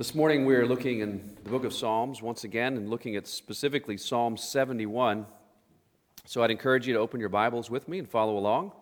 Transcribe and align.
This 0.00 0.14
morning 0.14 0.46
we 0.46 0.54
are 0.54 0.66
looking 0.66 1.00
in 1.00 1.36
the 1.44 1.50
book 1.50 1.62
of 1.62 1.74
Psalms 1.74 2.22
once 2.22 2.44
again 2.44 2.78
and 2.78 2.88
looking 2.88 3.16
at 3.16 3.26
specifically 3.26 3.98
Psalm 3.98 4.38
71. 4.38 5.26
So 6.24 6.42
I'd 6.42 6.50
encourage 6.50 6.86
you 6.86 6.94
to 6.94 6.98
open 6.98 7.20
your 7.20 7.28
Bibles 7.28 7.68
with 7.68 7.86
me 7.86 7.98
and 7.98 8.08
follow 8.08 8.38
along. 8.38 8.72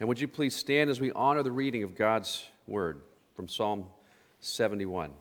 And 0.00 0.08
would 0.08 0.20
you 0.20 0.26
please 0.26 0.56
stand 0.56 0.90
as 0.90 1.00
we 1.00 1.12
honor 1.12 1.44
the 1.44 1.52
reading 1.52 1.84
of 1.84 1.94
God's 1.94 2.44
word 2.66 3.02
from 3.36 3.46
Psalm 3.46 3.84
71. 4.40 5.12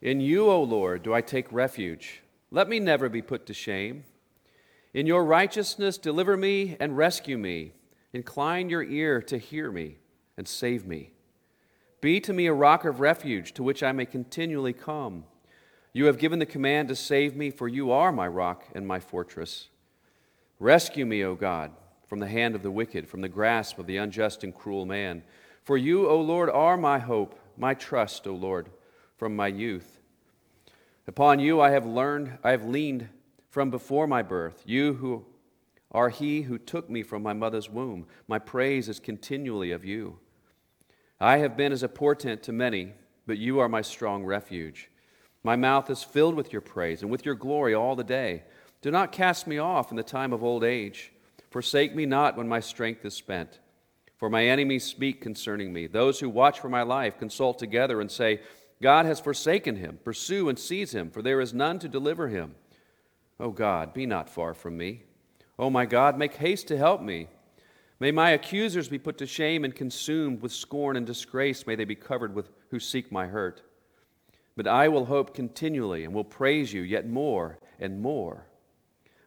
In 0.00 0.22
you, 0.22 0.48
O 0.48 0.62
Lord, 0.62 1.02
do 1.02 1.12
I 1.12 1.20
take 1.20 1.52
refuge. 1.52 2.22
Let 2.50 2.66
me 2.66 2.80
never 2.80 3.10
be 3.10 3.20
put 3.20 3.44
to 3.44 3.52
shame. 3.52 4.04
In 4.94 5.04
your 5.04 5.22
righteousness, 5.22 5.98
deliver 5.98 6.34
me 6.34 6.78
and 6.80 6.96
rescue 6.96 7.36
me. 7.36 7.72
Incline 8.14 8.70
your 8.70 8.84
ear 8.84 9.20
to 9.22 9.38
hear 9.38 9.72
me 9.72 9.98
and 10.36 10.46
save 10.46 10.86
me. 10.86 11.10
Be 12.00 12.20
to 12.20 12.32
me 12.32 12.46
a 12.46 12.54
rock 12.54 12.84
of 12.84 13.00
refuge 13.00 13.52
to 13.54 13.64
which 13.64 13.82
I 13.82 13.90
may 13.90 14.06
continually 14.06 14.72
come. 14.72 15.24
You 15.92 16.06
have 16.06 16.18
given 16.18 16.38
the 16.38 16.46
command 16.46 16.88
to 16.88 16.96
save 16.96 17.34
me, 17.34 17.50
for 17.50 17.66
you 17.66 17.90
are 17.90 18.12
my 18.12 18.28
rock 18.28 18.66
and 18.72 18.86
my 18.86 19.00
fortress. 19.00 19.68
Rescue 20.60 21.04
me, 21.04 21.24
O 21.24 21.34
God, 21.34 21.72
from 22.06 22.20
the 22.20 22.28
hand 22.28 22.54
of 22.54 22.62
the 22.62 22.70
wicked, 22.70 23.08
from 23.08 23.20
the 23.20 23.28
grasp 23.28 23.80
of 23.80 23.86
the 23.86 23.96
unjust 23.96 24.44
and 24.44 24.54
cruel 24.54 24.86
man. 24.86 25.24
For 25.64 25.76
you, 25.76 26.08
O 26.08 26.20
Lord, 26.20 26.50
are 26.50 26.76
my 26.76 27.00
hope, 27.00 27.36
my 27.56 27.74
trust, 27.74 28.28
O 28.28 28.32
Lord, 28.32 28.70
from 29.16 29.34
my 29.34 29.48
youth. 29.48 29.98
Upon 31.08 31.40
you 31.40 31.60
I 31.60 31.70
have 31.70 31.84
learned, 31.84 32.38
I 32.44 32.52
have 32.52 32.64
leaned 32.64 33.08
from 33.50 33.70
before 33.70 34.06
my 34.06 34.22
birth. 34.22 34.62
You 34.66 34.94
who 34.94 35.24
are 35.94 36.08
he 36.08 36.42
who 36.42 36.58
took 36.58 36.90
me 36.90 37.04
from 37.04 37.22
my 37.22 37.32
mother's 37.32 37.70
womb. 37.70 38.06
My 38.26 38.40
praise 38.40 38.88
is 38.88 38.98
continually 38.98 39.70
of 39.70 39.84
you. 39.84 40.18
I 41.20 41.38
have 41.38 41.56
been 41.56 41.72
as 41.72 41.84
a 41.84 41.88
portent 41.88 42.42
to 42.42 42.52
many, 42.52 42.92
but 43.26 43.38
you 43.38 43.60
are 43.60 43.68
my 43.68 43.80
strong 43.80 44.24
refuge. 44.24 44.90
My 45.44 45.54
mouth 45.54 45.88
is 45.88 46.02
filled 46.02 46.34
with 46.34 46.52
your 46.52 46.60
praise 46.60 47.02
and 47.02 47.10
with 47.10 47.24
your 47.24 47.36
glory 47.36 47.74
all 47.74 47.94
the 47.94 48.02
day. 48.02 48.42
Do 48.82 48.90
not 48.90 49.12
cast 49.12 49.46
me 49.46 49.58
off 49.58 49.90
in 49.92 49.96
the 49.96 50.02
time 50.02 50.32
of 50.32 50.42
old 50.42 50.64
age. 50.64 51.12
Forsake 51.50 51.94
me 51.94 52.06
not 52.06 52.36
when 52.36 52.48
my 52.48 52.60
strength 52.60 53.04
is 53.04 53.14
spent. 53.14 53.60
For 54.16 54.28
my 54.28 54.46
enemies 54.46 54.84
speak 54.84 55.20
concerning 55.20 55.72
me. 55.72 55.86
Those 55.86 56.18
who 56.18 56.28
watch 56.28 56.58
for 56.58 56.68
my 56.68 56.82
life 56.82 57.18
consult 57.18 57.58
together 57.58 58.00
and 58.00 58.10
say, 58.10 58.40
God 58.82 59.06
has 59.06 59.20
forsaken 59.20 59.76
him. 59.76 60.00
Pursue 60.02 60.48
and 60.48 60.58
seize 60.58 60.92
him, 60.92 61.10
for 61.10 61.22
there 61.22 61.40
is 61.40 61.54
none 61.54 61.78
to 61.78 61.88
deliver 61.88 62.28
him. 62.28 62.56
O 63.38 63.50
God, 63.50 63.94
be 63.94 64.06
not 64.06 64.28
far 64.28 64.54
from 64.54 64.76
me. 64.76 65.04
O 65.58 65.70
my 65.70 65.86
God, 65.86 66.18
make 66.18 66.34
haste 66.34 66.68
to 66.68 66.76
help 66.76 67.00
me. 67.00 67.28
May 68.00 68.10
my 68.10 68.30
accusers 68.30 68.88
be 68.88 68.98
put 68.98 69.18
to 69.18 69.26
shame 69.26 69.64
and 69.64 69.74
consumed 69.74 70.42
with 70.42 70.52
scorn 70.52 70.96
and 70.96 71.06
disgrace. 71.06 71.66
May 71.66 71.76
they 71.76 71.84
be 71.84 71.94
covered 71.94 72.34
with 72.34 72.50
who 72.70 72.80
seek 72.80 73.12
my 73.12 73.28
hurt. 73.28 73.62
But 74.56 74.66
I 74.66 74.88
will 74.88 75.06
hope 75.06 75.34
continually 75.34 76.04
and 76.04 76.12
will 76.12 76.24
praise 76.24 76.72
you 76.72 76.82
yet 76.82 77.08
more 77.08 77.58
and 77.78 78.00
more. 78.00 78.46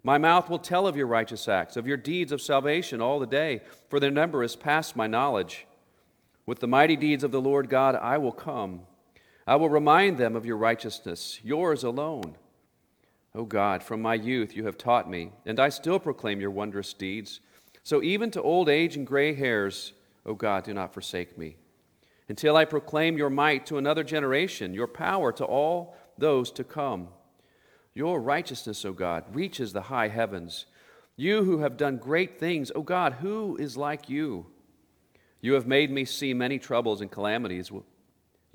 My 0.04 0.18
mouth 0.18 0.50
will 0.50 0.60
tell 0.60 0.88
of 0.88 0.96
your 0.96 1.08
righteous 1.08 1.48
acts, 1.48 1.76
of 1.76 1.88
your 1.88 1.98
deeds 1.98 2.32
of 2.32 2.42
salvation 2.42 3.02
all 3.02 3.20
the 3.20 3.26
day, 3.26 3.62
for 3.90 4.00
their 4.00 4.12
number 4.12 4.44
is 4.44 4.56
past 4.56 4.96
my 4.96 5.08
knowledge. 5.08 5.66
With 6.46 6.60
the 6.60 6.68
mighty 6.68 6.96
deeds 6.96 7.24
of 7.24 7.32
the 7.32 7.42
Lord 7.42 7.70
God 7.70 7.96
I 7.96 8.18
will 8.18 8.32
come. 8.32 8.82
I 9.46 9.56
will 9.56 9.70
remind 9.70 10.18
them 10.18 10.36
of 10.36 10.46
your 10.46 10.58
righteousness, 10.58 11.40
yours 11.44 11.84
alone. 11.84 12.38
O 13.38 13.46
God, 13.46 13.84
from 13.84 14.02
my 14.02 14.16
youth 14.16 14.56
you 14.56 14.66
have 14.66 14.80
taught 14.80 15.08
me, 15.08 15.32
and 15.46 15.60
I 15.60 15.70
still 15.70 16.00
proclaim 16.00 16.42
your 16.42 16.50
wondrous 16.50 16.92
deeds. 16.92 17.40
So 17.84 18.02
even 18.02 18.32
to 18.32 18.42
old 18.42 18.68
age 18.68 18.98
and 18.98 19.06
gray 19.06 19.36
hairs, 19.36 19.94
O 20.26 20.34
God, 20.34 20.64
do 20.64 20.74
not 20.74 20.92
forsake 20.92 21.38
me. 21.38 21.58
Until 22.28 22.58
I 22.58 22.66
proclaim 22.66 23.16
your 23.16 23.30
might 23.30 23.68
to 23.68 23.78
another 23.78 24.04
generation, 24.04 24.74
your 24.74 24.88
power 24.88 25.32
to 25.34 25.46
all 25.46 25.96
those 26.18 26.52
to 26.54 26.64
come. 26.64 27.10
Your 27.94 28.20
righteousness, 28.20 28.84
O 28.84 28.92
God, 28.92 29.24
reaches 29.32 29.72
the 29.72 29.84
high 29.84 30.08
heavens. 30.08 30.66
You 31.16 31.44
who 31.44 31.60
have 31.60 31.78
done 31.78 31.98
great 31.98 32.40
things, 32.40 32.72
O 32.74 32.82
God, 32.82 33.14
who 33.22 33.56
is 33.58 33.78
like 33.78 34.10
you? 34.10 34.48
You 35.42 35.54
have 35.54 35.68
made 35.68 35.92
me 35.92 36.06
see 36.06 36.34
many 36.34 36.58
troubles 36.58 37.02
and 37.02 37.12
calamities. 37.12 37.72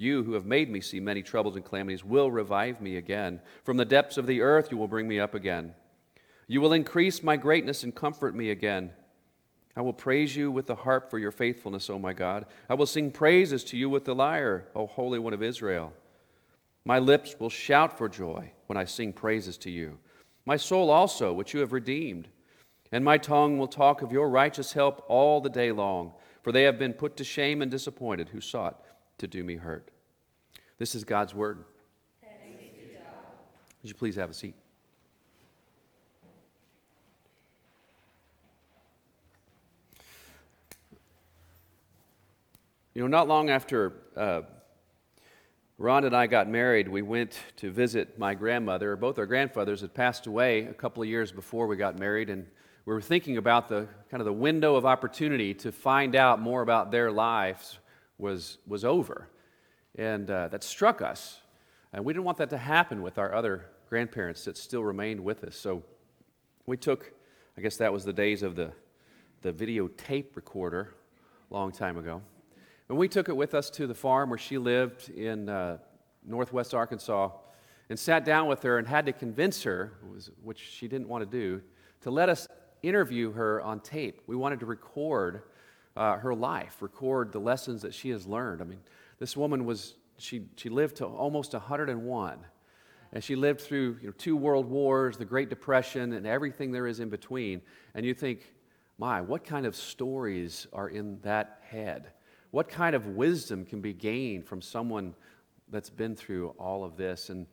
You 0.03 0.25
who 0.25 0.33
have 0.33 0.45
made 0.45 0.69
me 0.69 0.81
see 0.81 0.99
many 0.99 1.23
troubles 1.23 1.55
and 1.55 1.65
calamities 1.65 2.05
will 2.05 2.29
revive 2.29 2.81
me 2.81 2.97
again. 2.97 3.41
From 3.63 3.77
the 3.77 3.85
depths 3.85 4.17
of 4.17 4.27
the 4.27 4.41
earth 4.41 4.73
you 4.73 4.77
will 4.77 4.89
bring 4.89 5.07
me 5.07 5.21
up 5.21 5.33
again. 5.33 5.75
You 6.49 6.61
will 6.61 6.73
increase 6.73 7.23
my 7.23 7.37
greatness 7.37 7.85
and 7.85 7.95
comfort 7.95 8.35
me 8.35 8.51
again. 8.51 8.91
I 9.77 9.81
will 9.81 9.93
praise 9.93 10.35
you 10.35 10.51
with 10.51 10.67
the 10.67 10.75
harp 10.75 11.09
for 11.09 11.21
your 11.21 11.31
faithfulness, 11.31 11.89
O 11.89 12.01
my 12.01 12.13
God. 12.15 12.47
I 12.69 12.75
will 12.75 12.87
sing 12.87 13.13
praises 13.13 13.63
to 13.63 13.77
you 13.77 13.89
with 13.89 14.05
the 14.05 14.13
lyre, 14.13 14.67
O 14.75 14.89
Holy 14.89 15.21
One 15.21 15.35
of 15.35 15.43
Israel. 15.43 15.93
My 16.85 16.99
lips 16.99 17.37
will 17.39 17.49
shout 17.49 17.97
for 17.97 18.09
joy 18.09 18.51
when 18.67 18.77
I 18.77 18.87
sing 18.87 19.13
praises 19.13 19.57
to 19.59 19.71
you. 19.71 19.99
My 20.45 20.57
soul 20.57 20.91
also, 20.91 21.33
which 21.33 21.55
you 21.55 21.61
have 21.61 21.73
redeemed. 21.73 22.27
And 22.91 23.05
my 23.05 23.19
tongue 23.19 23.57
will 23.57 23.69
talk 23.69 24.03
of 24.03 24.11
your 24.11 24.29
righteous 24.29 24.73
help 24.73 25.05
all 25.07 25.41
the 25.41 25.49
day 25.49 25.71
long, 25.71 26.13
for 26.43 26.51
they 26.51 26.65
have 26.65 26.77
been 26.77 26.93
put 26.93 27.17
to 27.19 27.25
shame 27.25 27.63
and 27.63 27.71
disappointed 27.71 28.31
who 28.31 28.41
sought 28.41 28.85
to 29.23 29.29
do 29.29 29.45
me 29.45 29.55
hurt. 29.55 29.89
This 30.79 30.97
is 30.97 31.05
God's 31.05 31.33
word. 31.33 31.65
Would 33.81 33.89
you 33.89 33.95
please 33.95 34.17
have 34.17 34.31
a 34.31 34.35
seat? 34.35 34.57
You 42.95 43.03
know, 43.03 43.07
not 43.07 43.29
long 43.29 43.49
after 43.49 43.93
uh, 44.17 44.43
Ron 45.79 46.05
and 46.05 46.17
I 46.17 46.27
got 46.27 46.49
married, 46.49 46.89
we 46.89 47.03
went 47.03 47.39
to 47.59 47.71
visit 47.71 48.19
my 48.19 48.35
grandmother. 48.35 48.97
Both 48.97 49.21
our 49.21 49.27
grandfathers 49.27 49.83
had 49.83 49.95
passed 49.95 50.27
away 50.27 50.67
a 50.67 50.75
couple 50.75 51.01
of 51.01 51.09
years 51.09 51.31
before 51.31 51.69
we 51.69 51.77
got 51.77 51.97
married, 51.97 52.29
and 52.29 52.45
we 52.87 52.93
were 52.93 53.01
thinking 53.01 53.37
about 53.37 53.69
the 53.69 53.87
kind 54.11 54.21
of 54.21 54.25
the 54.25 54.33
window 54.33 54.75
of 54.75 54.85
opportunity 54.85 55.55
to 55.55 55.71
find 55.71 56.17
out 56.17 56.41
more 56.41 56.63
about 56.63 56.91
their 56.91 57.13
lives 57.13 57.79
was, 58.23 58.59
was 58.67 58.85
over. 58.85 59.29
And 59.97 60.31
uh, 60.31 60.49
that 60.49 60.65
struck 60.65 61.03
us. 61.03 61.41
And 61.93 62.05
we 62.05 62.15
didn't 62.15 62.25
want 62.25 62.39
that 62.39 62.49
to 62.51 62.57
happen 62.57 63.03
with 63.03 63.19
our 63.19 63.35
other 63.35 63.67
grandparents 63.91 64.47
that 64.47 64.57
still 64.57 64.83
remained 64.83 65.21
with 65.21 65.45
us. 65.45 65.57
So 65.57 65.83
we 66.65 66.79
took, 66.79 67.13
I 67.59 67.61
guess 67.61 67.77
that 67.77 67.93
was 67.93 68.05
the 68.05 68.13
days 68.13 68.43
of 68.43 68.57
the, 68.57 68.73
the 69.43 69.53
videotape 69.53 70.35
recorder, 70.35 70.95
a 71.51 71.55
long 71.55 71.73
time 71.73 71.99
ago. 71.99 72.23
And 72.89 72.97
we 72.97 73.09
took 73.09 73.29
it 73.29 73.37
with 73.37 73.55
us 73.55 73.69
to 73.71 73.87
the 73.87 73.95
farm 73.95 74.31
where 74.31 74.39
she 74.39 74.57
lived 74.57 75.11
in 75.11 75.49
uh, 75.49 75.79
northwest 76.25 76.73
Arkansas 76.73 77.31
and 77.91 77.99
sat 77.99 78.25
down 78.25 78.47
with 78.47 78.63
her 78.63 78.79
and 78.79 78.89
had 78.89 79.05
to 79.07 79.13
convince 79.13 79.63
her, 79.65 79.93
which 80.43 80.61
she 80.61 80.89
didn't 80.89 81.09
want 81.09 81.23
to 81.23 81.39
do, 81.39 81.61
to 82.01 82.11
let 82.11 82.29
us 82.31 82.49
interview 82.83 83.33
her 83.33 83.61
on 83.61 83.81
tape. 83.81 84.23
We 84.27 84.37
wanted 84.37 84.61
to 84.61 84.67
record 84.67 85.43
uh, 85.97 86.17
her 86.19 86.35
life, 86.35 86.81
record 86.81 87.33
the 87.33 87.39
lessons 87.39 87.83
that 87.83 87.95
she 87.95 88.11
has 88.11 88.27
learned. 88.27 88.61
I 88.61 88.65
mean, 88.65 88.81
this 89.19 89.37
woman 89.37 89.65
was, 89.65 89.95
she, 90.19 90.47
she 90.57 90.69
lived 90.69 90.97
to 90.97 91.07
almost 91.07 91.53
101. 91.53 92.39
And 93.15 93.23
she 93.23 93.37
lived 93.37 93.61
through 93.61 93.99
you 94.01 94.07
know, 94.09 94.15
two 94.17 94.37
world 94.37 94.67
wars, 94.71 95.19
the 95.19 95.25
Great 95.27 95.51
Depression, 95.51 96.15
and 96.15 96.27
everything 96.27 96.73
there 96.73 96.87
is 96.87 96.99
in 96.99 97.11
between. 97.11 97.61
And 97.95 98.07
you 98.07 98.15
think, 98.15 98.55
my, 98.99 99.21
what 99.21 99.45
kind 99.45 99.67
of 99.67 99.77
stories 99.77 100.67
are 100.73 100.89
in 100.89 101.19
that 101.23 101.61
head? 101.69 102.13
What 102.53 102.69
kind 102.69 102.95
of 102.95 103.09
wisdom 103.09 103.65
can 103.67 103.81
be 103.81 103.93
gained 103.93 104.47
from 104.47 104.63
someone 104.63 105.15
that's 105.71 105.91
been 105.91 106.17
through 106.17 106.55
all 106.59 106.85
of 106.85 106.97
this? 106.97 107.29
And 107.29 107.47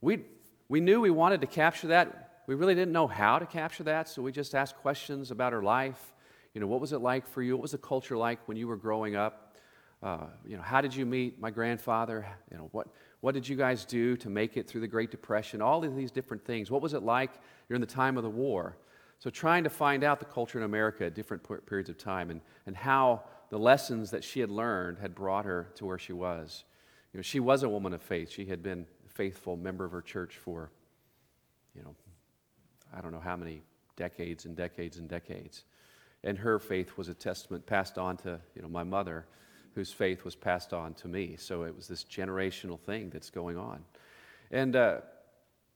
we, 0.00 0.24
we 0.68 0.80
knew 0.80 1.00
we 1.00 1.10
wanted 1.10 1.40
to 1.42 1.46
capture 1.46 1.88
that. 1.88 2.42
We 2.46 2.54
really 2.56 2.74
didn't 2.74 2.92
know 2.92 3.06
how 3.06 3.38
to 3.38 3.46
capture 3.46 3.84
that, 3.84 4.08
so 4.08 4.20
we 4.20 4.32
just 4.32 4.54
asked 4.54 4.76
questions 4.76 5.30
about 5.30 5.52
her 5.52 5.62
life 5.62 6.13
you 6.54 6.60
know, 6.60 6.68
what 6.68 6.80
was 6.80 6.92
it 6.92 7.00
like 7.00 7.26
for 7.26 7.42
you? 7.42 7.56
What 7.56 7.62
was 7.62 7.72
the 7.72 7.78
culture 7.78 8.16
like 8.16 8.46
when 8.46 8.56
you 8.56 8.68
were 8.68 8.76
growing 8.76 9.16
up? 9.16 9.56
Uh, 10.02 10.26
you 10.46 10.56
know, 10.56 10.62
how 10.62 10.80
did 10.80 10.94
you 10.94 11.04
meet 11.04 11.40
my 11.40 11.50
grandfather? 11.50 12.26
You 12.50 12.58
know, 12.58 12.68
what, 12.72 12.88
what 13.20 13.34
did 13.34 13.48
you 13.48 13.56
guys 13.56 13.84
do 13.84 14.16
to 14.18 14.30
make 14.30 14.56
it 14.56 14.68
through 14.68 14.82
the 14.82 14.88
Great 14.88 15.10
Depression? 15.10 15.60
All 15.60 15.84
of 15.84 15.96
these 15.96 16.10
different 16.10 16.44
things. 16.44 16.70
What 16.70 16.80
was 16.80 16.94
it 16.94 17.02
like 17.02 17.32
during 17.68 17.80
the 17.80 17.86
time 17.86 18.16
of 18.16 18.22
the 18.22 18.30
war? 18.30 18.76
So, 19.18 19.30
trying 19.30 19.64
to 19.64 19.70
find 19.70 20.04
out 20.04 20.18
the 20.18 20.26
culture 20.26 20.58
in 20.58 20.64
America 20.64 21.06
at 21.06 21.14
different 21.14 21.42
periods 21.66 21.88
of 21.88 21.96
time 21.96 22.30
and, 22.30 22.40
and 22.66 22.76
how 22.76 23.22
the 23.48 23.58
lessons 23.58 24.10
that 24.10 24.22
she 24.22 24.40
had 24.40 24.50
learned 24.50 24.98
had 24.98 25.14
brought 25.14 25.46
her 25.46 25.68
to 25.76 25.86
where 25.86 25.98
she 25.98 26.12
was. 26.12 26.64
You 27.12 27.18
know, 27.18 27.22
she 27.22 27.40
was 27.40 27.62
a 27.62 27.68
woman 27.68 27.94
of 27.94 28.02
faith. 28.02 28.30
She 28.30 28.44
had 28.44 28.62
been 28.62 28.86
a 29.06 29.08
faithful 29.08 29.56
member 29.56 29.84
of 29.84 29.92
her 29.92 30.02
church 30.02 30.36
for, 30.36 30.70
you 31.74 31.82
know, 31.82 31.94
I 32.92 33.00
don't 33.00 33.12
know 33.12 33.20
how 33.20 33.36
many 33.36 33.62
decades 33.96 34.44
and 34.44 34.54
decades 34.54 34.98
and 34.98 35.08
decades 35.08 35.64
and 36.24 36.38
her 36.38 36.58
faith 36.58 36.96
was 36.96 37.08
a 37.08 37.14
testament 37.14 37.64
passed 37.66 37.98
on 37.98 38.16
to 38.16 38.40
you 38.56 38.62
know, 38.62 38.68
my 38.68 38.82
mother, 38.82 39.26
whose 39.74 39.92
faith 39.92 40.24
was 40.24 40.34
passed 40.34 40.72
on 40.72 40.94
to 40.94 41.08
me. 41.08 41.36
So 41.38 41.62
it 41.64 41.76
was 41.76 41.86
this 41.86 42.02
generational 42.04 42.80
thing 42.80 43.10
that's 43.10 43.30
going 43.30 43.58
on. 43.58 43.84
And 44.50 44.74
uh, 44.74 45.00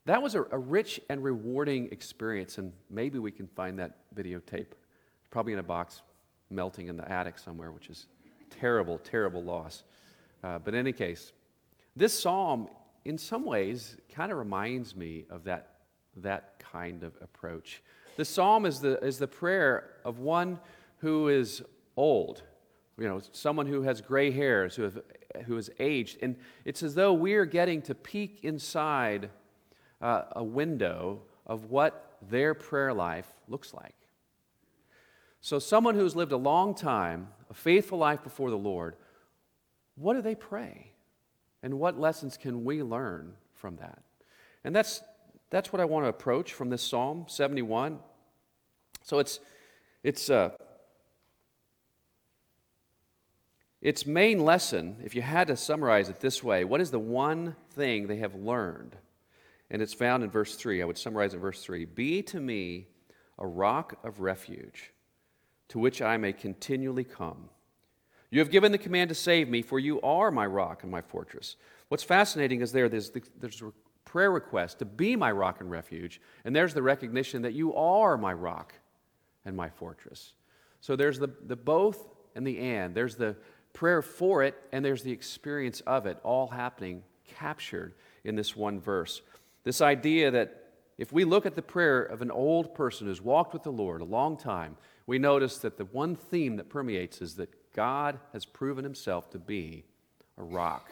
that 0.07 0.23
was 0.23 0.35
a, 0.35 0.45
a, 0.51 0.59
rich 0.59 1.01
and 1.11 1.23
rewarding 1.23 1.89
experience, 1.93 2.59
and 2.59 2.73
maybe 2.91 3.19
we 3.19 3.31
can 3.31 3.47
find 3.47 3.79
that 3.79 3.97
videotape, 4.15 4.69
probably 5.31 5.53
in 5.53 5.59
a 5.59 5.65
box 5.65 6.03
melting 6.51 6.89
in 6.89 6.97
the 6.97 7.11
attic 7.11 7.39
somewhere, 7.39 7.73
which 7.73 7.91
is 7.91 8.07
terrible, 8.49 8.99
terrible 8.99 9.43
loss. 9.43 9.83
Uh, 10.43 10.59
but 10.59 10.73
in 10.73 10.81
any 10.81 10.93
case, 10.93 11.33
this 11.95 12.19
psalm, 12.19 12.69
in 13.05 13.19
some 13.19 13.45
ways, 13.45 13.97
kind 14.15 14.33
of 14.33 14.39
reminds 14.39 14.97
me 14.97 15.27
of 15.29 15.45
that, 15.45 15.75
that 16.17 16.59
kind 16.59 17.03
of 17.03 17.13
approach. 17.21 17.83
The 18.19 18.25
psalm 18.25 18.67
is 18.67 18.81
the, 18.81 18.99
is 18.99 19.19
the 19.19 19.29
prayer 19.29 19.91
of 20.05 20.19
one 20.19 20.59
who 20.97 21.29
is 21.29 21.63
old, 21.97 22.43
you 22.99 23.07
know, 23.07 23.21
someone 23.31 23.67
who 23.67 23.83
has 23.83 24.01
gray 24.01 24.33
hairs, 24.33 24.75
who, 24.75 24.83
have, 24.83 24.99
who 25.47 25.57
is 25.57 25.71
aged. 25.79 26.19
And 26.21 26.35
it's 26.65 26.83
as 26.83 26.97
though 26.97 27.13
we're 27.13 27.45
getting 27.45 27.81
to 27.83 27.95
peek 27.95 28.41
inside 28.43 29.31
uh, 30.03 30.23
a 30.33 30.43
window 30.43 31.23
of 31.47 31.67
what 31.67 32.17
their 32.29 32.55
prayer 32.55 32.93
life 32.93 33.29
looks 33.47 33.73
like. 33.73 33.95
So, 35.41 35.61
someone 35.61 35.95
who's 35.95 36.17
lived 36.17 36.33
a 36.33 36.37
long 36.37 36.75
time, 36.75 37.29
a 37.49 37.55
faithful 37.55 37.99
life 37.99 38.25
before 38.25 38.51
the 38.51 38.59
Lord, 38.59 38.97
what 39.95 40.15
do 40.15 40.23
they 40.23 40.35
pray? 40.35 40.91
And 41.63 41.79
what 41.79 42.01
lessons 42.01 42.37
can 42.37 42.65
we 42.65 42.83
learn 42.83 43.35
from 43.55 43.77
that? 43.77 44.03
And 44.65 44.75
that's, 44.75 45.03
that's 45.51 45.73
what 45.73 45.79
I 45.79 45.85
want 45.85 46.05
to 46.05 46.09
approach 46.09 46.53
from 46.53 46.69
this 46.69 46.83
Psalm 46.83 47.27
71. 47.29 48.01
So, 49.09 49.21
it's, 49.21 49.41
it's, 50.03 50.29
uh, 50.29 50.51
its 53.81 54.05
main 54.05 54.45
lesson, 54.45 54.99
if 55.03 55.15
you 55.15 55.23
had 55.23 55.47
to 55.47 55.57
summarize 55.57 56.11
it 56.11 56.21
this 56.21 56.45
way, 56.45 56.63
what 56.65 56.83
is 56.83 56.91
the 56.91 56.99
one 56.99 57.57
thing 57.71 58.07
they 58.07 58.19
have 58.19 58.35
learned? 58.35 58.97
And 59.71 59.81
it's 59.81 59.95
found 59.95 60.25
in 60.25 60.31
verse 60.31 60.57
3. 60.57 60.83
I 60.83 60.85
would 60.85 60.99
summarize 60.99 61.33
in 61.33 61.41
verse 61.41 61.63
3 61.63 61.87
Be 61.87 62.21
to 62.25 62.39
me 62.39 62.89
a 63.39 63.47
rock 63.47 63.99
of 64.05 64.21
refuge 64.21 64.93
to 65.69 65.79
which 65.79 66.03
I 66.03 66.19
may 66.19 66.35
continually 66.35 67.05
come. 67.05 67.49
You 68.29 68.41
have 68.41 68.51
given 68.51 68.73
the 68.73 68.79
command 68.79 69.09
to 69.09 69.15
save 69.15 69.49
me, 69.49 69.63
for 69.63 69.79
you 69.79 70.03
are 70.03 70.31
my 70.31 70.45
rock 70.45 70.83
and 70.83 70.93
my 70.93 71.01
fortress. 71.01 71.57
What's 71.89 72.05
fascinating 72.05 72.61
is 72.61 72.73
there, 72.73 72.91
there's, 72.91 73.09
the, 73.09 73.23
there's 73.41 73.63
a 73.63 73.73
prayer 74.05 74.31
request 74.31 74.81
to 74.81 74.85
be 74.85 75.17
my 75.17 75.33
rock 75.33 75.63
and 75.63 75.71
refuge, 75.71 76.21
and 76.45 76.55
there's 76.55 76.75
the 76.75 76.83
recognition 76.83 77.41
that 77.41 77.55
you 77.55 77.75
are 77.75 78.19
my 78.19 78.35
rock 78.35 78.75
and 79.49 79.57
my 79.57 79.71
fortress. 79.71 80.35
So 80.81 80.95
there's 80.95 81.19
the, 81.19 81.31
the 81.47 81.57
both 81.57 82.07
and 82.37 82.47
the 82.47 82.59
and. 82.59 82.95
There's 82.95 83.17
the 83.17 83.35
prayer 83.73 84.03
for 84.03 84.45
it, 84.45 84.55
and 84.73 84.85
there's 84.85 85.03
the 85.03 85.11
experience 85.11 85.81
of 85.87 86.07
it, 86.07 86.19
all 86.23 86.47
happening, 86.47 87.03
captured 87.27 87.95
in 88.25 88.37
this 88.37 88.55
one 88.55 88.79
verse. 88.79 89.23
This 89.65 89.81
idea 89.81 90.31
that 90.31 90.65
if 90.99 91.13
we 91.13 91.25
look 91.25 91.47
at 91.47 91.57
the 91.57 91.63
prayer 91.63 92.03
of 92.03 92.21
an 92.21 92.31
old 92.31 92.75
person 92.75 93.07
who's 93.07 93.23
walked 93.23 93.55
with 93.55 93.63
the 93.63 93.73
Lord 93.73 94.03
a 94.03 94.05
long 94.05 94.37
time, 94.37 94.77
we 95.07 95.19
notice 95.19 95.59
that 95.59 95.79
the 95.79 95.87
one 95.87 96.15
theme 96.15 96.57
that 96.57 96.69
permeates 96.69 97.23
is 97.23 97.37
that 97.37 97.49
God 97.75 98.19
has 98.35 98.45
proven 98.45 98.85
himself 98.85 99.31
to 99.31 99.39
be 99.39 99.85
a 100.37 100.43
rock 100.43 100.91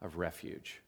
of 0.00 0.16
refuge. 0.16 0.80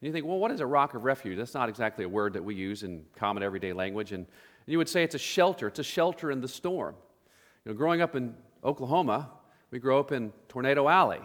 And 0.00 0.08
you 0.08 0.12
think, 0.12 0.26
well, 0.26 0.38
what 0.38 0.50
is 0.50 0.60
a 0.60 0.66
rock 0.66 0.94
of 0.94 1.04
refuge? 1.04 1.38
That's 1.38 1.54
not 1.54 1.68
exactly 1.68 2.04
a 2.04 2.08
word 2.08 2.34
that 2.34 2.44
we 2.44 2.54
use 2.54 2.82
in 2.82 3.04
common 3.16 3.42
everyday 3.42 3.72
language. 3.72 4.12
And 4.12 4.26
you 4.66 4.78
would 4.78 4.88
say 4.88 5.02
it's 5.02 5.14
a 5.14 5.18
shelter. 5.18 5.68
It's 5.68 5.78
a 5.78 5.84
shelter 5.84 6.30
in 6.30 6.40
the 6.40 6.48
storm. 6.48 6.94
You 7.64 7.72
know, 7.72 7.78
growing 7.78 8.00
up 8.00 8.14
in 8.14 8.34
Oklahoma, 8.64 9.30
we 9.70 9.78
grew 9.78 9.98
up 9.98 10.12
in 10.12 10.32
Tornado 10.48 10.88
Alley. 10.88 11.20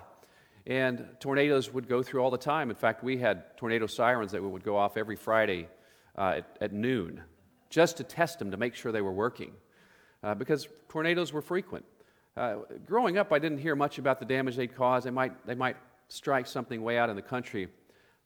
And 0.65 1.07
tornadoes 1.19 1.71
would 1.71 1.87
go 1.87 2.03
through 2.03 2.21
all 2.21 2.29
the 2.29 2.37
time. 2.37 2.69
In 2.69 2.75
fact, 2.75 3.03
we 3.03 3.17
had 3.17 3.55
tornado 3.57 3.87
sirens 3.87 4.33
that 4.33 4.43
would 4.43 4.63
go 4.63 4.75
off 4.75 4.97
every 4.97 5.15
Friday 5.15 5.69
uh, 6.17 6.35
at, 6.37 6.57
at, 6.59 6.73
noon 6.73 7.21
just 7.69 7.97
to 7.97 8.03
test 8.03 8.39
them 8.39 8.51
to 8.51 8.57
make 8.57 8.75
sure 8.75 8.91
they 8.91 9.01
were 9.01 9.13
working 9.13 9.53
uh, 10.23 10.35
because 10.35 10.67
tornadoes 10.89 11.31
were 11.31 11.41
frequent. 11.41 11.85
Uh, 12.35 12.57
growing 12.85 13.17
up, 13.17 13.31
I 13.31 13.39
didn't 13.39 13.59
hear 13.59 13.75
much 13.75 13.97
about 13.97 14.19
the 14.19 14.25
damage 14.25 14.57
they'd 14.57 14.75
cause. 14.75 15.05
They 15.05 15.09
might, 15.09 15.45
they 15.45 15.55
might 15.55 15.77
strike 16.09 16.47
something 16.47 16.81
way 16.81 16.97
out 16.97 17.09
in 17.09 17.15
the 17.15 17.21
country. 17.21 17.69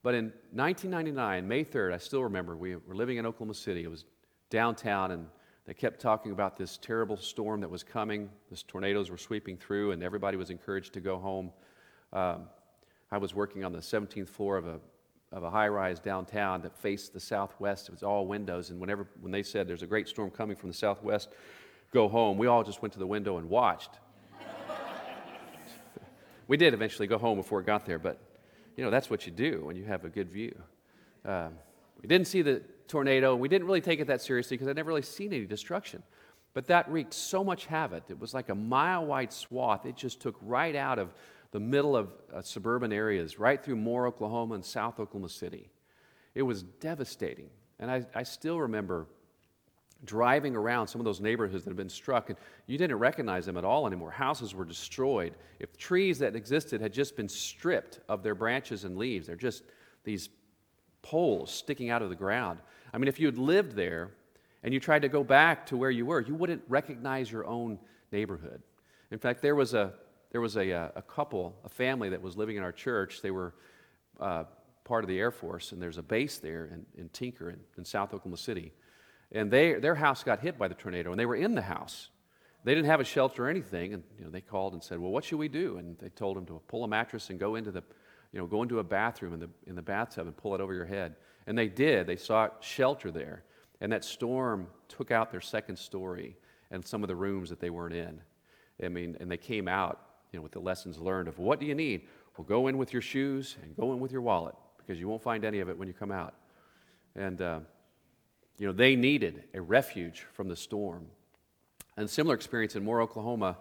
But 0.04 0.16
in 0.16 0.34
1999, 0.54 1.48
May 1.48 1.64
3rd, 1.64 1.94
I 1.94 1.98
still 1.98 2.24
remember, 2.24 2.56
we 2.56 2.76
were 2.76 2.96
living 2.96 3.18
in 3.18 3.26
Oklahoma 3.26 3.54
City. 3.54 3.84
It 3.84 3.92
was 3.92 4.06
downtown, 4.52 5.12
and 5.12 5.26
they 5.66 5.74
kept 5.74 6.00
talking 6.00 6.32
about 6.32 6.58
this 6.58 6.78
terrible 6.78 7.18
storm 7.18 7.62
that 7.62 7.70
was 7.70 7.82
coming. 7.82 8.30
These 8.50 8.64
tornadoes 8.64 9.10
were 9.10 9.18
sweeping 9.18 9.58
through, 9.58 9.92
and 9.92 10.04
everybody 10.04 10.38
was 10.38 10.52
encouraged 10.52 10.94
to 10.94 11.00
go 11.00 11.18
home. 11.18 11.52
Um, 12.14 12.44
I 13.12 13.18
was 13.18 13.34
working 13.34 13.64
on 13.64 13.72
the 13.72 13.80
17th 13.80 14.30
floor 14.30 14.58
of 14.58 14.68
a, 14.68 14.80
of 15.32 15.44
a 15.44 15.50
high 15.50 15.70
rise 15.70 16.00
downtown 16.00 16.62
that 16.62 16.78
faced 16.78 17.14
the 17.14 17.20
southwest. 17.20 17.88
It 17.88 17.92
was 17.92 18.04
all 18.04 18.28
windows, 18.28 18.70
and 18.70 18.80
whenever, 18.80 19.08
when 19.22 19.32
they 19.32 19.44
said 19.44 19.68
there's 19.68 19.84
a 19.84 19.88
great 19.88 20.08
storm 20.08 20.30
coming 20.30 20.56
from 20.56 20.70
the 20.70 20.76
southwest, 20.76 21.30
go 21.92 22.08
home, 22.08 22.38
we 22.38 22.48
all 22.48 22.64
just 22.64 22.82
went 22.82 22.94
to 22.94 23.00
the 23.00 23.08
window 23.08 23.38
and 23.38 23.50
watched. 23.50 23.92
we 26.48 26.58
did 26.58 26.74
eventually 26.74 27.08
go 27.08 27.18
home 27.18 27.38
before 27.38 27.62
it 27.62 27.66
got 27.66 27.86
there, 27.86 28.00
but 28.00 28.20
you 28.76 28.84
know, 28.84 28.90
that's 28.90 29.10
what 29.10 29.26
you 29.26 29.32
do 29.32 29.66
when 29.66 29.76
you 29.76 29.86
have 29.86 30.06
a 30.06 30.10
good 30.10 30.30
view. 30.30 30.56
Um, 31.26 31.54
we 32.02 32.08
didn't 32.08 32.28
see 32.28 32.42
the 32.42 32.62
tornado. 32.92 33.36
We 33.36 33.48
didn't 33.48 33.66
really 33.66 33.82
take 33.82 34.00
it 34.00 34.08
that 34.08 34.22
seriously 34.22 34.56
because 34.58 34.68
I'd 34.68 34.76
never 34.76 34.90
really 34.90 35.02
seen 35.02 35.34
any 35.34 35.46
destruction. 35.46 36.04
But 36.54 36.68
that 36.68 36.92
wreaked 36.92 37.14
so 37.14 37.44
much 37.44 37.66
havoc. 37.66 38.04
It 38.10 38.20
was 38.20 38.34
like 38.34 38.50
a 38.50 38.56
mile 38.56 39.06
wide 39.06 39.32
swath. 39.32 39.86
It 39.86 39.96
just 39.96 40.20
took 40.20 40.36
right 40.42 40.76
out 40.76 41.00
of 41.00 41.14
the 41.52 41.60
middle 41.60 41.96
of 41.96 42.10
uh, 42.34 42.42
suburban 42.42 42.92
areas, 42.92 43.40
right 43.40 43.64
through 43.64 43.78
Moore, 43.78 44.08
Oklahoma, 44.08 44.56
and 44.56 44.66
South 44.66 45.00
Oklahoma 45.00 45.30
City. 45.30 45.70
It 46.36 46.44
was 46.44 46.64
devastating. 46.64 47.50
And 47.80 47.90
I, 47.90 48.06
I 48.14 48.24
still 48.24 48.60
remember 48.60 49.08
driving 50.04 50.56
around 50.56 50.88
some 50.88 51.00
of 51.00 51.06
those 51.06 51.22
neighborhoods 51.22 51.64
that 51.64 51.70
had 51.70 51.78
been 51.78 51.90
struck, 51.90 52.30
and 52.30 52.38
you 52.68 52.78
didn't 52.78 52.98
recognize 52.98 53.46
them 53.46 53.58
at 53.58 53.64
all 53.66 53.88
anymore. 53.88 54.12
Houses 54.12 54.54
were 54.54 54.66
destroyed. 54.66 55.36
If 55.60 55.78
trees 55.78 56.20
that 56.20 56.36
existed 56.36 56.82
had 56.82 56.92
just 56.92 57.16
been 57.16 57.30
stripped 57.30 58.00
of 58.10 58.24
their 58.24 58.36
branches 58.36 58.84
and 58.84 58.98
leaves, 58.98 59.28
they're 59.28 59.36
just 59.36 59.64
these 60.04 60.30
poles 61.02 61.52
sticking 61.52 61.90
out 61.90 62.02
of 62.02 62.10
the 62.10 62.16
ground. 62.16 62.60
I 62.94 62.98
mean, 62.98 63.08
if 63.08 63.20
you 63.20 63.28
had 63.28 63.38
lived 63.38 63.76
there 63.76 64.12
and 64.64 64.74
you 64.74 64.80
tried 64.80 65.02
to 65.04 65.10
go 65.10 65.24
back 65.24 65.66
to 65.68 65.78
where 65.78 65.92
you 65.92 66.06
were, 66.06 66.22
you 66.22 66.36
wouldn't 66.36 66.64
recognize 66.68 67.32
your 67.32 67.46
own 67.46 67.80
neighborhood. 68.12 68.62
In 69.12 69.20
fact, 69.20 69.42
there 69.42 69.56
was 69.56 69.74
a 69.74 69.94
there 70.32 70.42
was 70.42 70.56
a, 70.56 70.72
uh, 70.72 70.90
a 70.96 71.02
couple, 71.02 71.56
a 71.66 71.70
family 71.70 72.10
that 72.10 72.22
was 72.22 72.38
living 72.38 72.56
in 72.56 72.64
our 72.64 72.72
church. 72.72 73.22
They 73.22 73.32
were 73.32 73.54
uh, 74.20 74.46
part 74.86 75.04
of 75.04 75.10
the 75.10 75.20
Air 75.20 75.32
Force, 75.32 75.74
and 75.74 75.82
there's 75.82 75.98
a 75.98 76.04
base 76.04 76.38
there 76.38 76.66
in, 76.66 76.86
in 76.98 77.10
Tinker 77.10 77.50
in, 77.50 77.60
in 77.78 77.86
South 77.86 78.14
Oklahoma 78.14 78.38
City. 78.38 78.72
And 79.34 79.52
they, 79.52 79.74
their 79.74 79.96
house 79.96 80.24
got 80.24 80.40
hit 80.40 80.58
by 80.58 80.68
the 80.68 80.74
tornado, 80.74 81.12
and 81.12 81.20
they 81.20 81.26
were 81.26 81.36
in 81.36 81.54
the 81.56 81.62
house. 81.62 82.10
They 82.64 82.74
didn't 82.74 82.90
have 82.90 83.00
a 83.00 83.06
shelter 83.06 83.46
or 83.46 83.50
anything, 83.50 83.94
and 83.94 84.04
you 84.18 84.24
know, 84.24 84.30
they 84.30 84.42
called 84.42 84.74
and 84.74 84.84
said, 84.84 85.00
"Well, 85.00 85.12
what 85.12 85.26
should 85.26 85.40
we 85.40 85.48
do?" 85.48 85.78
And 85.78 85.98
they 86.00 86.10
told 86.10 86.38
them 86.38 86.46
to 86.46 86.62
pull 86.68 86.84
a 86.84 86.88
mattress 86.88 87.30
and 87.30 87.40
go 87.40 87.56
into 87.56 87.72
the, 87.72 87.84
you 88.32 88.40
know, 88.40 88.46
go 88.46 88.62
into 88.62 88.80
a 88.80 88.84
bathroom 88.84 89.34
in 89.34 89.40
the 89.40 89.50
in 89.66 89.76
the 89.76 89.82
bathtub 89.82 90.28
and 90.28 90.38
pull 90.38 90.54
it 90.54 90.62
over 90.62 90.74
your 90.74 90.86
head. 90.86 91.16
And 91.52 91.58
they 91.58 91.68
did. 91.68 92.08
They 92.08 92.16
sought 92.16 92.60
shelter 92.62 93.12
there, 93.12 93.44
and 93.82 93.92
that 93.92 94.06
storm 94.06 94.68
took 94.88 95.12
out 95.12 95.32
their 95.32 95.42
second 95.42 95.76
story 95.76 96.38
and 96.72 96.88
some 96.88 97.04
of 97.04 97.10
the 97.10 97.16
rooms 97.18 97.50
that 97.50 97.60
they 97.60 97.70
weren't 97.70 97.94
in. 97.94 98.22
I 98.82 98.88
mean, 98.88 99.18
and 99.20 99.30
they 99.30 99.36
came 99.36 99.68
out, 99.68 100.00
you 100.32 100.40
know, 100.40 100.44
with 100.44 100.54
the 100.54 100.62
lessons 100.62 100.98
learned 100.98 101.28
of 101.28 101.40
what 101.40 101.60
do 101.60 101.66
you 101.66 101.76
need? 101.76 102.08
Well, 102.38 102.46
go 102.46 102.68
in 102.68 102.78
with 102.78 102.94
your 102.94 103.02
shoes 103.02 103.58
and 103.62 103.76
go 103.76 103.92
in 103.92 104.00
with 104.00 104.14
your 104.14 104.22
wallet 104.22 104.56
because 104.78 104.98
you 104.98 105.10
won't 105.10 105.22
find 105.22 105.44
any 105.44 105.60
of 105.60 105.68
it 105.68 105.78
when 105.78 105.90
you 105.90 105.94
come 105.94 106.10
out. 106.10 106.36
And 107.18 107.42
uh, 107.42 107.60
you 108.58 108.66
know, 108.66 108.72
they 108.72 108.96
needed 108.96 109.44
a 109.54 109.60
refuge 109.60 110.26
from 110.32 110.48
the 110.48 110.56
storm. 110.56 111.06
And 111.98 112.10
similar 112.10 112.34
experience 112.34 112.78
in 112.78 112.86
Moore, 112.86 113.02
Oklahoma, 113.02 113.58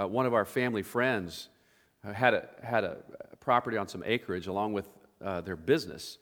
uh, 0.00 0.06
one 0.06 0.26
of 0.26 0.32
our 0.32 0.44
family 0.44 0.84
friends 0.84 1.48
uh, 2.06 2.12
had, 2.12 2.34
a, 2.34 2.48
had 2.62 2.84
a 2.84 2.98
property 3.40 3.76
on 3.76 3.88
some 3.88 4.04
acreage 4.06 4.46
along 4.46 4.74
with 4.74 4.88
uh, 5.20 5.40
their 5.40 5.56
business. 5.56 6.18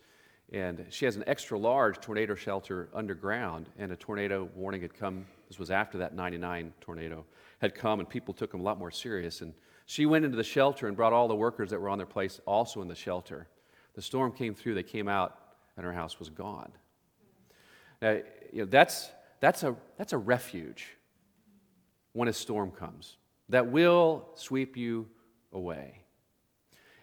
And 0.53 0.87
she 0.91 1.05
has 1.05 1.17
an 1.17 1.25
extra 1.27 1.59
large 1.59 2.01
tornado 2.01 2.35
shelter 2.35 2.89
underground, 2.93 3.69
and 3.79 3.93
a 3.93 3.97
tornado 3.97 4.49
warning 4.55 4.83
had 4.83 4.95
come. 4.95 5.27
This 5.49 5.59
was 5.59 5.71
after 5.71 5.99
that 5.99 6.15
99 6.15 6.73
tornado 6.81 7.25
had 7.61 7.75
come, 7.75 8.01
and 8.01 8.09
people 8.09 8.35
took 8.35 8.51
them 8.51 8.61
a 8.61 8.63
lot 8.65 8.79
more 8.79 8.91
serious. 8.91 9.43
And 9.43 9.55
she 9.87 10.07
went 10.07 10.25
into 10.25 10.37
the 10.37 10.45
shelter 10.45 10.89
and 10.89 10.97
brought 10.97 11.13
all 11.13 11.29
the 11.29 11.37
workers 11.37 11.71
that 11.71 11.81
were 11.81 11.89
on 11.89 11.99
their 11.99 12.07
place 12.07 12.41
also 12.47 12.83
in 12.83 12.89
the 12.89 12.95
shelter. 12.95 13.49
The 13.95 14.03
storm 14.03 14.33
came 14.33 14.55
through, 14.55 14.75
they 14.75 14.83
came 14.83 15.09
out, 15.09 15.39
and 15.77 15.87
her 15.87 15.93
house 15.93 16.19
was 16.19 16.31
gone. 16.31 16.73
Now, 18.03 18.19
you 18.53 18.63
know, 18.63 18.65
that's, 18.65 19.11
that's, 19.41 19.63
a, 19.63 19.77
that's 19.99 20.13
a 20.13 20.19
refuge 20.19 20.97
when 22.13 22.29
a 22.29 22.33
storm 22.33 22.71
comes 22.71 23.19
that 23.51 23.71
will 23.71 24.29
sweep 24.35 24.77
you 24.77 25.07
away. 25.53 26.03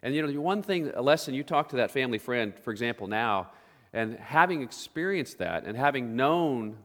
And 0.07 0.15
you 0.15 0.25
know, 0.25 0.39
one 0.39 0.63
thing, 0.63 0.89
a 0.95 1.01
lesson 1.01 1.33
you 1.33 1.43
talk 1.43 1.67
to 1.67 1.75
that 1.75 1.91
family 1.91 2.17
friend, 2.17 2.57
for 2.63 2.71
example, 2.71 3.07
now, 3.07 3.51
and 3.91 4.15
having 4.15 4.61
experienced 4.61 5.39
that 5.39 5.65
and 5.65 5.75
having 5.75 6.15
known 6.15 6.77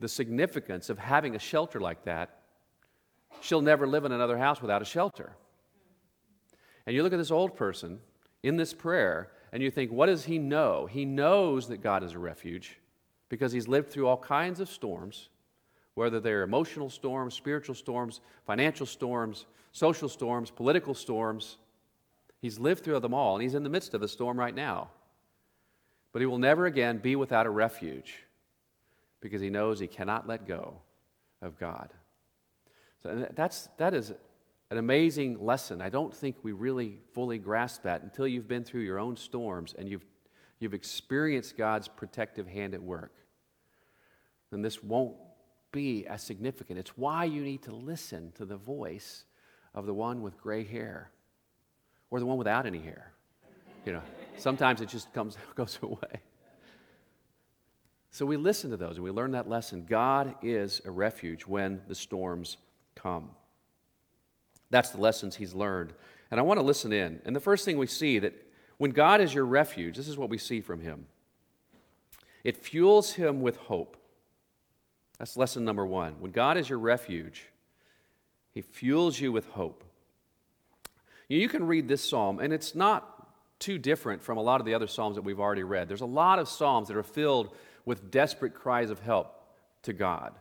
the 0.00 0.08
significance 0.08 0.90
of 0.90 0.98
having 0.98 1.36
a 1.36 1.38
shelter 1.38 1.78
like 1.78 2.02
that, 2.02 2.40
she'll 3.40 3.62
never 3.62 3.86
live 3.86 4.04
in 4.04 4.10
another 4.10 4.36
house 4.36 4.60
without 4.60 4.82
a 4.82 4.84
shelter. 4.84 5.36
And 6.84 6.96
you 6.96 7.04
look 7.04 7.12
at 7.12 7.16
this 7.20 7.30
old 7.30 7.54
person 7.54 8.00
in 8.42 8.56
this 8.56 8.74
prayer, 8.74 9.30
and 9.52 9.62
you 9.62 9.70
think, 9.70 9.92
what 9.92 10.06
does 10.06 10.24
he 10.24 10.36
know? 10.36 10.86
He 10.86 11.04
knows 11.04 11.68
that 11.68 11.80
God 11.80 12.02
is 12.02 12.14
a 12.14 12.18
refuge 12.18 12.76
because 13.28 13.52
he's 13.52 13.68
lived 13.68 13.90
through 13.90 14.08
all 14.08 14.18
kinds 14.18 14.58
of 14.58 14.68
storms 14.68 15.28
whether 15.94 16.18
they're 16.18 16.42
emotional 16.42 16.90
storms, 16.90 17.34
spiritual 17.34 17.76
storms, 17.76 18.20
financial 18.44 18.84
storms, 18.84 19.46
social 19.70 20.08
storms, 20.08 20.50
political 20.50 20.92
storms. 20.92 21.58
He's 22.44 22.58
lived 22.58 22.84
through 22.84 23.00
them 23.00 23.14
all, 23.14 23.36
and 23.36 23.42
he's 23.42 23.54
in 23.54 23.62
the 23.62 23.70
midst 23.70 23.94
of 23.94 24.02
a 24.02 24.06
storm 24.06 24.38
right 24.38 24.54
now. 24.54 24.90
But 26.12 26.20
he 26.20 26.26
will 26.26 26.36
never 26.36 26.66
again 26.66 26.98
be 26.98 27.16
without 27.16 27.46
a 27.46 27.50
refuge 27.50 28.16
because 29.22 29.40
he 29.40 29.48
knows 29.48 29.80
he 29.80 29.86
cannot 29.86 30.28
let 30.28 30.46
go 30.46 30.74
of 31.40 31.58
God. 31.58 31.88
So 33.02 33.26
that's, 33.34 33.70
that 33.78 33.94
is 33.94 34.12
an 34.70 34.76
amazing 34.76 35.42
lesson. 35.42 35.80
I 35.80 35.88
don't 35.88 36.14
think 36.14 36.36
we 36.42 36.52
really 36.52 36.98
fully 37.14 37.38
grasp 37.38 37.84
that 37.84 38.02
until 38.02 38.28
you've 38.28 38.46
been 38.46 38.62
through 38.62 38.82
your 38.82 38.98
own 38.98 39.16
storms 39.16 39.74
and 39.78 39.88
you've, 39.88 40.04
you've 40.58 40.74
experienced 40.74 41.56
God's 41.56 41.88
protective 41.88 42.46
hand 42.46 42.74
at 42.74 42.82
work. 42.82 43.14
Then 44.50 44.60
this 44.60 44.84
won't 44.84 45.16
be 45.72 46.06
as 46.06 46.22
significant. 46.22 46.78
It's 46.78 46.98
why 46.98 47.24
you 47.24 47.42
need 47.42 47.62
to 47.62 47.74
listen 47.74 48.32
to 48.32 48.44
the 48.44 48.58
voice 48.58 49.24
of 49.74 49.86
the 49.86 49.94
one 49.94 50.20
with 50.20 50.36
gray 50.36 50.62
hair 50.62 51.10
or 52.10 52.20
the 52.20 52.26
one 52.26 52.36
without 52.38 52.66
any 52.66 52.78
hair. 52.78 53.12
You 53.84 53.94
know, 53.94 54.02
sometimes 54.36 54.80
it 54.80 54.88
just 54.88 55.12
comes 55.12 55.36
goes 55.54 55.78
away. 55.82 56.20
So 58.10 58.24
we 58.24 58.36
listen 58.36 58.70
to 58.70 58.76
those 58.76 58.96
and 58.96 59.04
we 59.04 59.10
learn 59.10 59.32
that 59.32 59.48
lesson. 59.48 59.86
God 59.88 60.36
is 60.42 60.80
a 60.84 60.90
refuge 60.90 61.42
when 61.42 61.82
the 61.88 61.94
storms 61.94 62.56
come. 62.94 63.30
That's 64.70 64.90
the 64.90 65.00
lessons 65.00 65.36
he's 65.36 65.52
learned. 65.52 65.92
And 66.30 66.38
I 66.38 66.42
want 66.42 66.60
to 66.60 66.64
listen 66.64 66.92
in. 66.92 67.20
And 67.24 67.34
the 67.34 67.40
first 67.40 67.64
thing 67.64 67.76
we 67.76 67.86
see 67.86 68.20
that 68.20 68.32
when 68.78 68.92
God 68.92 69.20
is 69.20 69.34
your 69.34 69.44
refuge, 69.44 69.96
this 69.96 70.08
is 70.08 70.16
what 70.16 70.30
we 70.30 70.38
see 70.38 70.60
from 70.60 70.80
him. 70.80 71.06
It 72.44 72.56
fuels 72.56 73.12
him 73.12 73.40
with 73.40 73.56
hope. 73.56 73.96
That's 75.18 75.36
lesson 75.36 75.64
number 75.64 75.86
one. 75.86 76.20
When 76.20 76.32
God 76.32 76.56
is 76.56 76.68
your 76.68 76.78
refuge, 76.78 77.46
He 78.52 78.60
fuels 78.60 79.18
you 79.18 79.32
with 79.32 79.46
hope. 79.48 79.84
You 81.28 81.48
can 81.48 81.66
read 81.66 81.88
this 81.88 82.02
psalm, 82.02 82.38
and 82.38 82.52
it's 82.52 82.74
not 82.74 83.10
too 83.58 83.78
different 83.78 84.22
from 84.22 84.36
a 84.36 84.42
lot 84.42 84.60
of 84.60 84.66
the 84.66 84.74
other 84.74 84.86
psalms 84.86 85.16
that 85.16 85.22
we've 85.22 85.40
already 85.40 85.62
read. 85.62 85.88
There's 85.88 86.00
a 86.00 86.06
lot 86.06 86.38
of 86.38 86.48
psalms 86.48 86.88
that 86.88 86.96
are 86.96 87.02
filled 87.02 87.54
with 87.84 88.10
desperate 88.10 88.54
cries 88.54 88.90
of 88.90 88.98
help 89.00 89.40
to 89.82 89.92
God. 89.92 90.34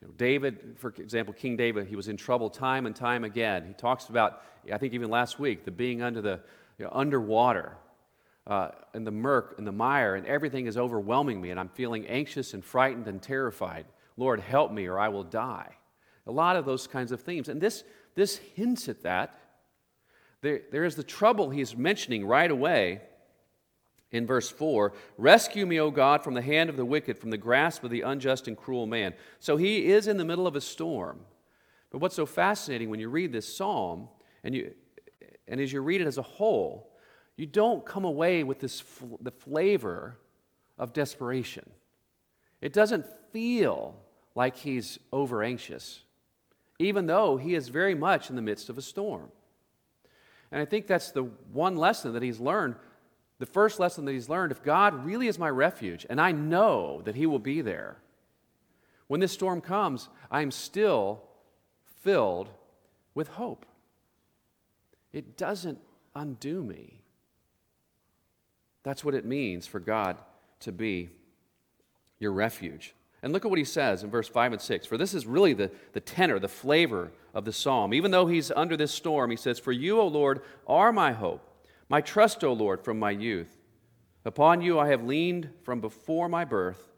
You 0.00 0.08
know, 0.08 0.14
David, 0.16 0.76
for 0.76 0.88
example, 0.98 1.34
King 1.34 1.56
David, 1.56 1.86
he 1.86 1.96
was 1.96 2.08
in 2.08 2.16
trouble 2.16 2.50
time 2.50 2.86
and 2.86 2.94
time 2.94 3.24
again. 3.24 3.64
He 3.66 3.74
talks 3.74 4.08
about, 4.08 4.42
I 4.72 4.78
think 4.78 4.92
even 4.92 5.10
last 5.10 5.38
week, 5.38 5.64
the 5.64 5.70
being 5.70 6.02
under 6.02 6.20
the 6.20 6.40
you 6.78 6.84
know, 6.84 6.90
underwater 6.92 7.76
uh, 8.46 8.70
and 8.92 9.06
the 9.06 9.10
murk 9.12 9.54
and 9.58 9.66
the 9.66 9.72
mire, 9.72 10.16
and 10.16 10.26
everything 10.26 10.66
is 10.66 10.76
overwhelming 10.76 11.40
me, 11.40 11.50
and 11.50 11.60
I'm 11.60 11.68
feeling 11.68 12.06
anxious 12.06 12.54
and 12.54 12.64
frightened 12.64 13.08
and 13.08 13.22
terrified. 13.22 13.86
Lord, 14.16 14.40
help 14.40 14.72
me 14.72 14.86
or 14.86 14.98
I 14.98 15.08
will 15.08 15.24
die. 15.24 15.74
A 16.26 16.32
lot 16.32 16.56
of 16.56 16.64
those 16.64 16.86
kinds 16.86 17.12
of 17.12 17.20
themes. 17.20 17.48
And 17.48 17.60
this, 17.60 17.84
this 18.14 18.36
hints 18.36 18.88
at 18.88 19.02
that. 19.02 19.38
There, 20.44 20.60
there 20.70 20.84
is 20.84 20.94
the 20.94 21.02
trouble 21.02 21.48
he's 21.48 21.74
mentioning 21.74 22.26
right 22.26 22.50
away 22.50 23.00
in 24.10 24.26
verse 24.26 24.50
4 24.50 24.92
Rescue 25.16 25.64
me, 25.64 25.80
O 25.80 25.90
God, 25.90 26.22
from 26.22 26.34
the 26.34 26.42
hand 26.42 26.68
of 26.68 26.76
the 26.76 26.84
wicked, 26.84 27.18
from 27.18 27.30
the 27.30 27.38
grasp 27.38 27.82
of 27.82 27.90
the 27.90 28.02
unjust 28.02 28.46
and 28.46 28.54
cruel 28.54 28.86
man. 28.86 29.14
So 29.40 29.56
he 29.56 29.86
is 29.86 30.06
in 30.06 30.18
the 30.18 30.24
middle 30.24 30.46
of 30.46 30.54
a 30.54 30.60
storm. 30.60 31.20
But 31.90 32.02
what's 32.02 32.14
so 32.14 32.26
fascinating 32.26 32.90
when 32.90 33.00
you 33.00 33.08
read 33.08 33.32
this 33.32 33.56
psalm, 33.56 34.10
and, 34.42 34.54
you, 34.54 34.74
and 35.48 35.62
as 35.62 35.72
you 35.72 35.80
read 35.80 36.02
it 36.02 36.06
as 36.06 36.18
a 36.18 36.22
whole, 36.22 36.92
you 37.38 37.46
don't 37.46 37.86
come 37.86 38.04
away 38.04 38.44
with 38.44 38.60
this, 38.60 38.84
the 39.22 39.30
flavor 39.30 40.18
of 40.76 40.92
desperation. 40.92 41.70
It 42.60 42.74
doesn't 42.74 43.06
feel 43.32 43.96
like 44.34 44.58
he's 44.58 44.98
over 45.10 45.42
anxious, 45.42 46.00
even 46.78 47.06
though 47.06 47.38
he 47.38 47.54
is 47.54 47.68
very 47.70 47.94
much 47.94 48.28
in 48.28 48.36
the 48.36 48.42
midst 48.42 48.68
of 48.68 48.76
a 48.76 48.82
storm. 48.82 49.30
And 50.54 50.62
I 50.62 50.66
think 50.66 50.86
that's 50.86 51.10
the 51.10 51.24
one 51.52 51.74
lesson 51.74 52.12
that 52.12 52.22
he's 52.22 52.38
learned. 52.38 52.76
The 53.40 53.46
first 53.46 53.80
lesson 53.80 54.04
that 54.04 54.12
he's 54.12 54.28
learned 54.28 54.52
if 54.52 54.62
God 54.62 55.04
really 55.04 55.26
is 55.26 55.36
my 55.36 55.50
refuge, 55.50 56.06
and 56.08 56.20
I 56.20 56.30
know 56.30 57.02
that 57.04 57.16
he 57.16 57.26
will 57.26 57.40
be 57.40 57.60
there, 57.60 57.96
when 59.08 59.18
this 59.18 59.32
storm 59.32 59.60
comes, 59.60 60.08
I 60.30 60.42
am 60.42 60.52
still 60.52 61.24
filled 62.02 62.50
with 63.16 63.26
hope. 63.26 63.66
It 65.12 65.36
doesn't 65.36 65.80
undo 66.14 66.62
me. 66.62 67.02
That's 68.84 69.04
what 69.04 69.16
it 69.16 69.24
means 69.24 69.66
for 69.66 69.80
God 69.80 70.18
to 70.60 70.70
be 70.70 71.10
your 72.20 72.30
refuge. 72.30 72.94
And 73.24 73.32
look 73.32 73.46
at 73.46 73.50
what 73.50 73.58
he 73.58 73.64
says 73.64 74.04
in 74.04 74.10
verse 74.10 74.28
5 74.28 74.52
and 74.52 74.60
6. 74.60 74.86
For 74.86 74.98
this 74.98 75.14
is 75.14 75.24
really 75.26 75.54
the, 75.54 75.70
the 75.94 76.00
tenor, 76.00 76.38
the 76.38 76.46
flavor 76.46 77.10
of 77.32 77.46
the 77.46 77.54
psalm. 77.54 77.94
Even 77.94 78.10
though 78.10 78.26
he's 78.26 78.50
under 78.50 78.76
this 78.76 78.92
storm, 78.92 79.30
he 79.30 79.36
says, 79.38 79.58
For 79.58 79.72
you, 79.72 79.98
O 79.98 80.06
Lord, 80.06 80.42
are 80.66 80.92
my 80.92 81.12
hope, 81.12 81.40
my 81.88 82.02
trust, 82.02 82.44
O 82.44 82.52
Lord, 82.52 82.84
from 82.84 82.98
my 82.98 83.10
youth. 83.10 83.62
Upon 84.26 84.60
you 84.60 84.78
I 84.78 84.88
have 84.88 85.04
leaned 85.04 85.48
from 85.62 85.80
before 85.80 86.28
my 86.28 86.44
birth. 86.44 86.92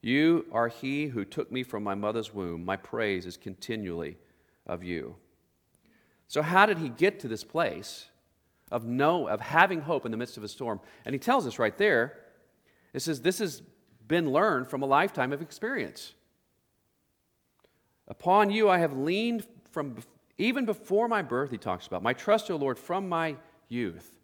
You 0.00 0.46
are 0.50 0.66
he 0.66 1.06
who 1.06 1.24
took 1.24 1.52
me 1.52 1.62
from 1.62 1.84
my 1.84 1.94
mother's 1.94 2.34
womb. 2.34 2.64
My 2.64 2.76
praise 2.76 3.24
is 3.24 3.36
continually 3.36 4.16
of 4.66 4.82
you. 4.82 5.14
So, 6.26 6.42
how 6.42 6.66
did 6.66 6.78
he 6.78 6.88
get 6.88 7.20
to 7.20 7.28
this 7.28 7.44
place 7.44 8.06
of, 8.72 8.84
know, 8.84 9.28
of 9.28 9.40
having 9.40 9.82
hope 9.82 10.06
in 10.06 10.10
the 10.10 10.18
midst 10.18 10.36
of 10.36 10.42
a 10.42 10.48
storm? 10.48 10.80
And 11.04 11.14
he 11.14 11.20
tells 11.20 11.46
us 11.46 11.60
right 11.60 11.78
there, 11.78 12.18
it 12.92 13.00
says, 13.00 13.20
This 13.20 13.40
is 13.40 13.62
been 14.12 14.30
learned 14.30 14.68
from 14.68 14.82
a 14.82 14.86
lifetime 14.86 15.32
of 15.32 15.40
experience. 15.40 16.12
Upon 18.06 18.50
you 18.50 18.68
I 18.68 18.76
have 18.76 18.92
leaned 18.92 19.46
from 19.70 19.96
even 20.36 20.66
before 20.66 21.08
my 21.08 21.22
birth, 21.22 21.50
he 21.50 21.56
talks 21.56 21.86
about. 21.86 22.02
My 22.02 22.12
trust, 22.12 22.50
O 22.50 22.56
Lord, 22.56 22.78
from 22.78 23.08
my 23.08 23.36
youth. 23.70 24.20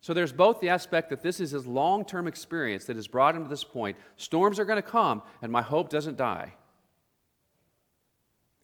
So 0.00 0.12
there's 0.12 0.32
both 0.32 0.60
the 0.60 0.70
aspect 0.70 1.08
that 1.10 1.22
this 1.22 1.38
is 1.38 1.52
his 1.52 1.68
long 1.68 2.04
term 2.04 2.26
experience 2.26 2.86
that 2.86 2.96
has 2.96 3.06
brought 3.06 3.36
him 3.36 3.44
to 3.44 3.48
this 3.48 3.62
point. 3.62 3.96
Storms 4.16 4.58
are 4.58 4.64
going 4.64 4.82
to 4.82 4.90
come, 4.90 5.22
and 5.40 5.52
my 5.52 5.62
hope 5.62 5.88
doesn't 5.88 6.16
die. 6.16 6.54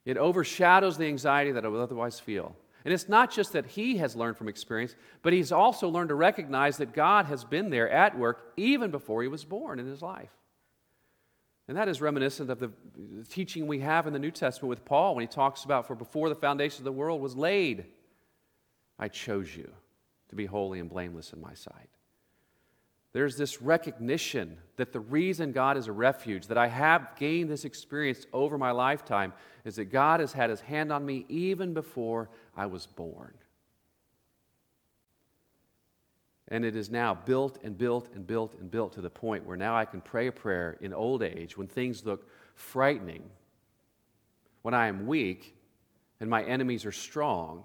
It 0.05 0.17
overshadows 0.17 0.99
the 0.99 1.07
anxiety 1.07 1.53
that 1.53 1.65
I 1.65 1.69
would 1.69 1.81
otherwise 1.81 2.19
feel. 2.19 2.57
And 2.85 2.93
it's 2.93 3.09
not 3.09 3.31
just 3.31 3.53
that 3.53 3.67
he 3.67 3.99
has 3.99 4.17
learned 4.17 4.37
from 4.37 4.49
experience, 4.49 4.97
but 5.23 5.33
he's 5.33 5.53
also 5.53 5.89
learned 5.89 6.09
to 6.09 6.17
recognize 6.17 6.79
that 6.79 6.93
God 6.93 7.27
has 7.27 7.45
been 7.45 7.71
there 7.71 7.89
at 7.89 8.19
work 8.19 8.53
even 8.57 8.91
before 8.91 9.23
he 9.23 9.29
was 9.29 9.45
born 9.45 9.79
in 9.79 9.87
his 9.87 10.03
life. 10.03 10.31
And 11.67 11.77
that 11.77 11.89
is 11.89 12.01
reminiscent 12.01 12.51
of 12.51 12.59
the 12.59 12.71
teaching 13.31 13.67
we 13.67 13.81
have 13.81 14.07
in 14.07 14.13
the 14.13 14.19
New 14.19 14.31
Testament 14.31 14.69
with 14.69 14.85
Paul 14.85 15.15
when 15.15 15.23
he 15.23 15.29
talks 15.29 15.65
about, 15.65 15.87
For 15.87 15.95
before 15.95 16.29
the 16.29 16.35
foundation 16.35 16.81
of 16.81 16.85
the 16.85 16.93
world 16.93 17.21
was 17.21 17.37
laid, 17.37 17.87
I 18.99 19.09
chose 19.09 19.57
you 19.57 19.71
to 20.29 20.37
be 20.37 20.47
holy 20.47 20.79
and 20.79 20.91
blameless 20.91 21.33
in 21.33 21.41
my 21.41 21.55
sight. 21.55 21.89
There's 23.13 23.37
this 23.37 23.63
recognition 23.63 24.59
that 24.77 24.93
the 24.93 25.01
reason 25.01 25.53
God 25.53 25.77
is 25.77 25.87
a 25.87 25.93
refuge, 25.93 26.49
that 26.49 26.59
I 26.59 26.67
have 26.67 27.17
gained 27.17 27.49
this 27.49 27.65
experience 27.65 28.27
over 28.33 28.59
my 28.59 28.73
lifetime, 28.73 29.33
is 29.65 29.77
that 29.77 29.87
God 29.87 30.19
has 30.21 30.33
had 30.33 30.51
his 30.51 30.61
hand 30.61 30.93
on 30.93 31.07
me 31.07 31.25
even 31.29 31.73
before 31.73 32.29
I 32.57 32.67
was 32.67 32.87
born. 32.87 33.33
And 36.49 36.65
it 36.65 36.77
is 36.77 36.91
now 36.91 37.15
built 37.15 37.59
and 37.63 37.77
built 37.77 38.11
and 38.15 38.27
built 38.27 38.55
and 38.61 38.71
built 38.71 38.93
to 38.95 39.01
the 39.01 39.11
point 39.11 39.47
where 39.47 39.57
now 39.57 39.77
I 39.77 39.85
can 39.85 40.01
pray 40.01 40.27
a 40.27 40.33
prayer 40.33 40.77
in 40.81 40.93
old 40.93 41.23
age 41.23 41.57
when 41.57 41.67
things 41.67 42.05
look 42.05 42.29
frightening, 42.55 43.23
when 44.63 44.75
I 44.75 44.89
am 44.89 45.07
weak 45.07 45.57
and 46.21 46.29
my 46.29 46.45
enemies 46.45 46.85
are 46.85 46.93
strong, 46.93 47.65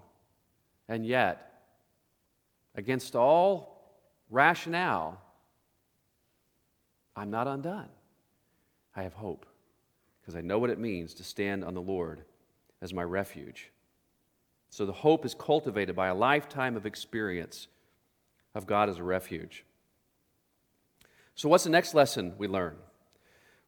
and 0.88 1.06
yet, 1.06 1.62
against 2.74 3.14
all 3.14 3.80
rationale, 4.30 5.20
I'm 7.14 7.30
not 7.30 7.46
undone. 7.46 7.88
I 8.96 9.02
have 9.02 9.14
hope 9.14 9.46
because 10.20 10.34
I 10.34 10.40
know 10.40 10.58
what 10.58 10.70
it 10.70 10.78
means 10.78 11.14
to 11.14 11.24
stand 11.24 11.64
on 11.64 11.74
the 11.74 11.80
Lord 11.80 12.24
as 12.82 12.92
my 12.92 13.02
refuge. 13.02 13.70
So 14.68 14.86
the 14.86 14.92
hope 14.92 15.24
is 15.24 15.34
cultivated 15.34 15.94
by 15.94 16.08
a 16.08 16.14
lifetime 16.14 16.76
of 16.76 16.86
experience 16.86 17.68
of 18.54 18.66
God 18.66 18.88
as 18.88 18.98
a 18.98 19.04
refuge. 19.04 19.64
So, 21.34 21.48
what's 21.48 21.64
the 21.64 21.70
next 21.70 21.94
lesson 21.94 22.34
we 22.38 22.48
learn? 22.48 22.76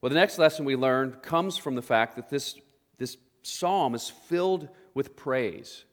Well, 0.00 0.10
the 0.10 0.16
next 0.16 0.38
lesson 0.38 0.64
we 0.64 0.76
learn 0.76 1.12
comes 1.22 1.56
from 1.56 1.76
the 1.76 1.82
fact 1.82 2.16
that 2.16 2.28
this, 2.28 2.56
this 2.98 3.16
psalm 3.42 3.94
is 3.94 4.10
filled 4.10 4.68
with 4.94 5.16
praise. 5.16 5.84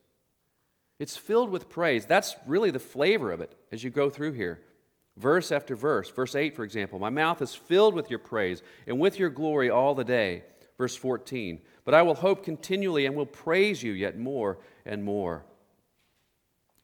It's 0.98 1.16
filled 1.16 1.52
with 1.52 1.70
praise. 1.70 2.06
That's 2.06 2.36
really 2.46 2.72
the 2.72 2.80
flavor 2.80 3.32
of 3.32 3.40
it 3.40 3.56
as 3.72 3.84
you 3.84 3.90
go 3.90 4.10
through 4.10 4.34
here, 4.34 4.60
verse 5.16 5.52
after 5.52 5.76
verse. 5.76 6.10
Verse 6.10 6.36
8, 6.36 6.56
for 6.56 6.64
example, 6.64 7.00
my 7.00 7.10
mouth 7.10 7.42
is 7.42 7.56
filled 7.56 7.94
with 7.94 8.10
your 8.10 8.20
praise 8.20 8.62
and 8.88 9.00
with 9.00 9.18
your 9.18 9.30
glory 9.30 9.70
all 9.70 9.96
the 9.96 10.04
day. 10.04 10.44
Verse 10.78 10.96
14, 10.96 11.60
but 11.84 11.94
I 11.94 12.02
will 12.04 12.16
hope 12.16 12.44
continually 12.44 13.06
and 13.06 13.16
will 13.16 13.26
praise 13.26 13.84
you 13.84 13.92
yet 13.92 14.18
more 14.18 14.60
and 14.86 15.04
more. 15.04 15.44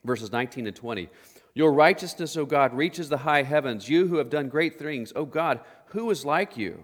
Verses 0.04 0.32
19 0.32 0.68
and 0.68 0.76
20, 0.76 1.10
your 1.56 1.74
righteousness, 1.74 2.38
O 2.38 2.46
God, 2.46 2.76
reaches 2.76 3.10
the 3.10 3.18
high 3.18 3.42
heavens. 3.42 3.90
You 3.90 4.08
who 4.08 4.18
have 4.18 4.30
done 4.30 4.50
great 4.50 4.78
things, 4.78 5.12
O 5.16 5.26
God, 5.26 5.62
who 5.88 6.12
is 6.12 6.24
like 6.24 6.56
you? 6.56 6.84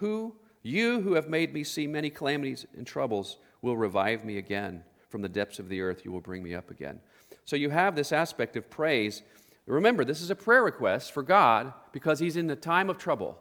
Who 0.00 0.34
You 0.66 1.00
who 1.00 1.14
have 1.14 1.28
made 1.28 1.54
me 1.54 1.62
see 1.62 1.86
many 1.86 2.10
calamities 2.10 2.66
and 2.76 2.84
troubles 2.84 3.38
will 3.62 3.76
revive 3.76 4.24
me 4.24 4.36
again. 4.36 4.82
From 5.10 5.22
the 5.22 5.28
depths 5.28 5.60
of 5.60 5.68
the 5.68 5.80
earth, 5.80 6.04
you 6.04 6.10
will 6.10 6.20
bring 6.20 6.42
me 6.42 6.56
up 6.56 6.72
again. 6.72 6.98
So 7.44 7.54
you 7.54 7.70
have 7.70 7.94
this 7.94 8.10
aspect 8.10 8.56
of 8.56 8.68
praise. 8.68 9.22
Remember, 9.66 10.04
this 10.04 10.20
is 10.20 10.30
a 10.30 10.34
prayer 10.34 10.64
request 10.64 11.12
for 11.12 11.22
God 11.22 11.72
because 11.92 12.18
he's 12.18 12.36
in 12.36 12.48
the 12.48 12.56
time 12.56 12.90
of 12.90 12.98
trouble. 12.98 13.38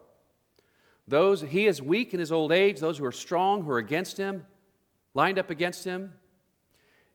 Those 1.08 1.42
he 1.42 1.66
is 1.66 1.82
weak 1.82 2.14
in 2.14 2.20
his 2.20 2.32
old 2.32 2.52
age, 2.52 2.80
those 2.80 3.00
who 3.00 3.06
are 3.06 3.12
strong, 3.12 3.64
who 3.64 3.72
are 3.72 3.80
against 3.80 4.18
him, 4.18 4.46
lined 5.16 5.40
up 5.40 5.50
against 5.50 5.84
him. 5.84 6.14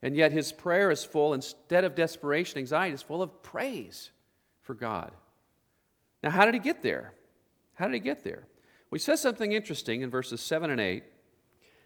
And 0.03 0.17
yet 0.17 0.33
his 0.33 0.53
prayer 0.53 0.91
is 0.91 1.05
full, 1.05 1.35
instead 1.35 1.85
of 1.85 1.95
desperation, 1.95 2.59
anxiety, 2.59 2.95
is 2.95 3.03
full 3.03 3.23
of 3.23 3.43
praise 3.43 4.11
for 4.63 4.75
God. 4.75 5.13
Now, 6.23 6.31
how 6.31 6.45
did 6.45 6.55
he 6.55 6.61
get 6.61 6.83
there? 6.83 7.13
How 7.75 7.87
did 7.87 7.95
he 7.95 8.01
get 8.01 8.25
there? 8.25 8.45
Well, 8.91 8.97
he 8.97 8.99
says 8.99 9.21
something 9.21 9.53
interesting 9.53 10.03
in 10.03 10.11
verses 10.11 10.41
7 10.41 10.71
and 10.71 10.81
8. 10.81 10.97
It 10.97 11.05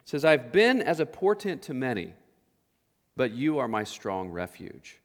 says, 0.05 0.25
I've 0.25 0.53
been 0.53 0.81
as 0.81 1.01
a 1.01 1.07
portent 1.07 1.63
to 1.63 1.75
many, 1.75 2.15
but 3.17 3.33
you 3.33 3.59
are 3.59 3.69
my 3.69 3.85
strong 3.85 4.29
refuge. 4.31 5.01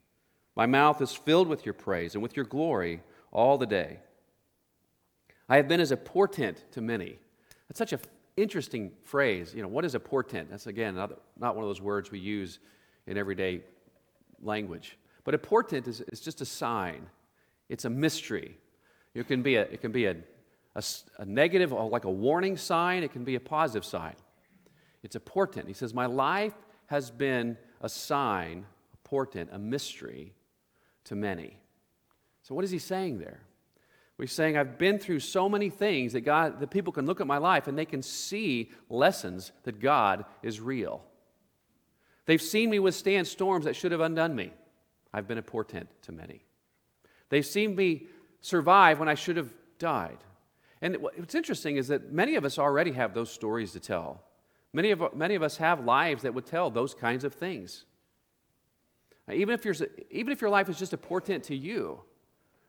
My 0.55 0.65
mouth 0.65 1.01
is 1.01 1.13
filled 1.13 1.47
with 1.47 1.65
your 1.65 1.73
praise 1.73 2.15
and 2.15 2.21
with 2.21 2.35
your 2.35 2.45
glory 2.45 3.01
all 3.31 3.57
the 3.57 3.65
day. 3.65 3.99
I 5.47 5.55
have 5.55 5.67
been 5.67 5.79
as 5.79 5.91
a 5.91 5.97
portent 5.97 6.63
to 6.71 6.81
many. 6.81 7.17
That's 7.67 7.77
such 7.77 7.93
an 7.93 8.01
interesting 8.37 8.91
phrase. 9.03 9.53
You 9.55 9.61
know, 9.61 9.67
what 9.67 9.85
is 9.85 9.95
a 9.95 9.99
portent? 9.99 10.49
That's, 10.49 10.67
again, 10.67 10.95
not, 10.95 11.11
not 11.39 11.55
one 11.55 11.63
of 11.63 11.69
those 11.69 11.81
words 11.81 12.11
we 12.11 12.19
use 12.19 12.59
in 13.09 13.17
everyday 13.17 13.61
language. 14.41 14.97
But 15.25 15.33
a 15.33 15.37
portent 15.37 15.87
is, 15.87 16.01
is 16.01 16.21
just 16.21 16.39
a 16.39 16.45
sign, 16.45 17.09
it's 17.67 17.83
a 17.83 17.89
mystery. 17.89 18.55
It 19.15 19.27
can 19.27 19.41
be 19.41 19.55
a, 19.55 19.63
it 19.63 19.81
can 19.81 19.91
be 19.91 20.05
a, 20.05 20.15
a, 20.75 20.83
a 21.17 21.25
negative, 21.25 21.71
like 21.71 22.05
a 22.05 22.11
warning 22.11 22.55
sign, 22.55 23.03
it 23.03 23.11
can 23.11 23.23
be 23.23 23.35
a 23.35 23.39
positive 23.39 23.83
sign. 23.83 24.15
It's 25.01 25.15
a 25.15 25.19
portent. 25.19 25.67
He 25.67 25.73
says, 25.73 25.93
My 25.93 26.05
life 26.05 26.53
has 26.85 27.09
been 27.09 27.57
a 27.81 27.89
sign, 27.89 28.65
a 28.93 28.97
portent, 29.07 29.49
a 29.51 29.57
mystery 29.57 30.33
to 31.05 31.15
many. 31.15 31.57
So, 32.43 32.53
what 32.53 32.63
is 32.63 32.71
he 32.71 32.79
saying 32.79 33.17
there? 33.17 33.41
He's 34.19 34.33
saying, 34.33 34.57
I've 34.57 34.77
been 34.77 34.99
through 34.99 35.21
so 35.21 35.47
many 35.47 35.69
things 35.69 36.11
that 36.11 36.21
God, 36.21 36.59
that 36.59 36.69
people 36.69 36.91
can 36.91 37.05
look 37.05 37.21
at 37.21 37.27
my 37.27 37.37
life 37.37 37.67
and 37.67 37.77
they 37.77 37.85
can 37.85 38.01
see 38.01 38.69
lessons 38.89 39.53
that 39.63 39.79
God 39.79 40.25
is 40.43 40.59
real. 40.59 41.05
They've 42.29 42.39
seen 42.39 42.69
me 42.69 42.77
withstand 42.77 43.25
storms 43.25 43.65
that 43.65 43.75
should 43.75 43.91
have 43.91 44.01
undone 44.01 44.35
me. 44.35 44.53
I've 45.11 45.27
been 45.27 45.39
a 45.39 45.41
portent 45.41 45.89
to 46.03 46.11
many. 46.11 46.45
They've 47.29 47.43
seen 47.43 47.75
me 47.75 48.05
survive 48.39 48.99
when 48.99 49.09
I 49.09 49.15
should 49.15 49.35
have 49.35 49.51
died. 49.79 50.19
And 50.79 50.97
what's 50.97 51.33
interesting 51.33 51.77
is 51.77 51.87
that 51.87 52.11
many 52.13 52.35
of 52.35 52.45
us 52.45 52.59
already 52.59 52.91
have 52.91 53.15
those 53.15 53.31
stories 53.31 53.71
to 53.71 53.79
tell. 53.79 54.21
Many 54.73 54.91
of, 54.91 55.15
many 55.15 55.33
of 55.33 55.41
us 55.41 55.57
have 55.57 55.83
lives 55.83 56.21
that 56.21 56.35
would 56.35 56.45
tell 56.45 56.69
those 56.69 56.93
kinds 56.93 57.23
of 57.23 57.33
things. 57.33 57.85
Even 59.33 59.55
if, 59.55 59.81
even 60.11 60.31
if 60.31 60.39
your 60.39 60.51
life 60.51 60.69
is 60.69 60.77
just 60.77 60.93
a 60.93 60.97
portent 60.97 61.45
to 61.45 61.55
you 61.55 61.99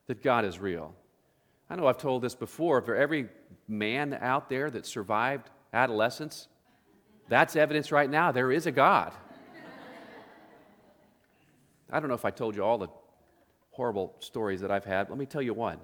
that 0.07 0.23
God 0.23 0.47
is 0.47 0.59
real. 0.59 0.95
I 1.69 1.77
know 1.77 1.87
I've 1.87 1.99
told 1.99 2.23
this 2.23 2.35
before. 2.35 2.81
For 2.81 2.97
every 2.97 3.29
man 3.69 4.17
out 4.23 4.49
there 4.49 4.71
that 4.71 4.87
survived 4.87 5.51
adolescence, 5.75 6.49
that's 7.29 7.57
evidence 7.57 7.93
right 7.93 8.09
now 8.09 8.33
there 8.33 8.51
is 8.51 8.65
a 8.65 8.73
God. 8.73 9.13
I 11.93 12.01
don't 12.01 12.09
know 12.09 12.15
if 12.15 12.25
I 12.25 12.31
told 12.31 12.57
you 12.57 12.65
all 12.65 12.79
the 12.79 12.89
horrible 13.71 14.15
stories 14.21 14.61
that 14.61 14.71
I've 14.71 14.85
had. 14.85 15.09
Let 15.09 15.19
me 15.19 15.27
tell 15.27 15.43
you 15.43 15.55
one. 15.55 15.79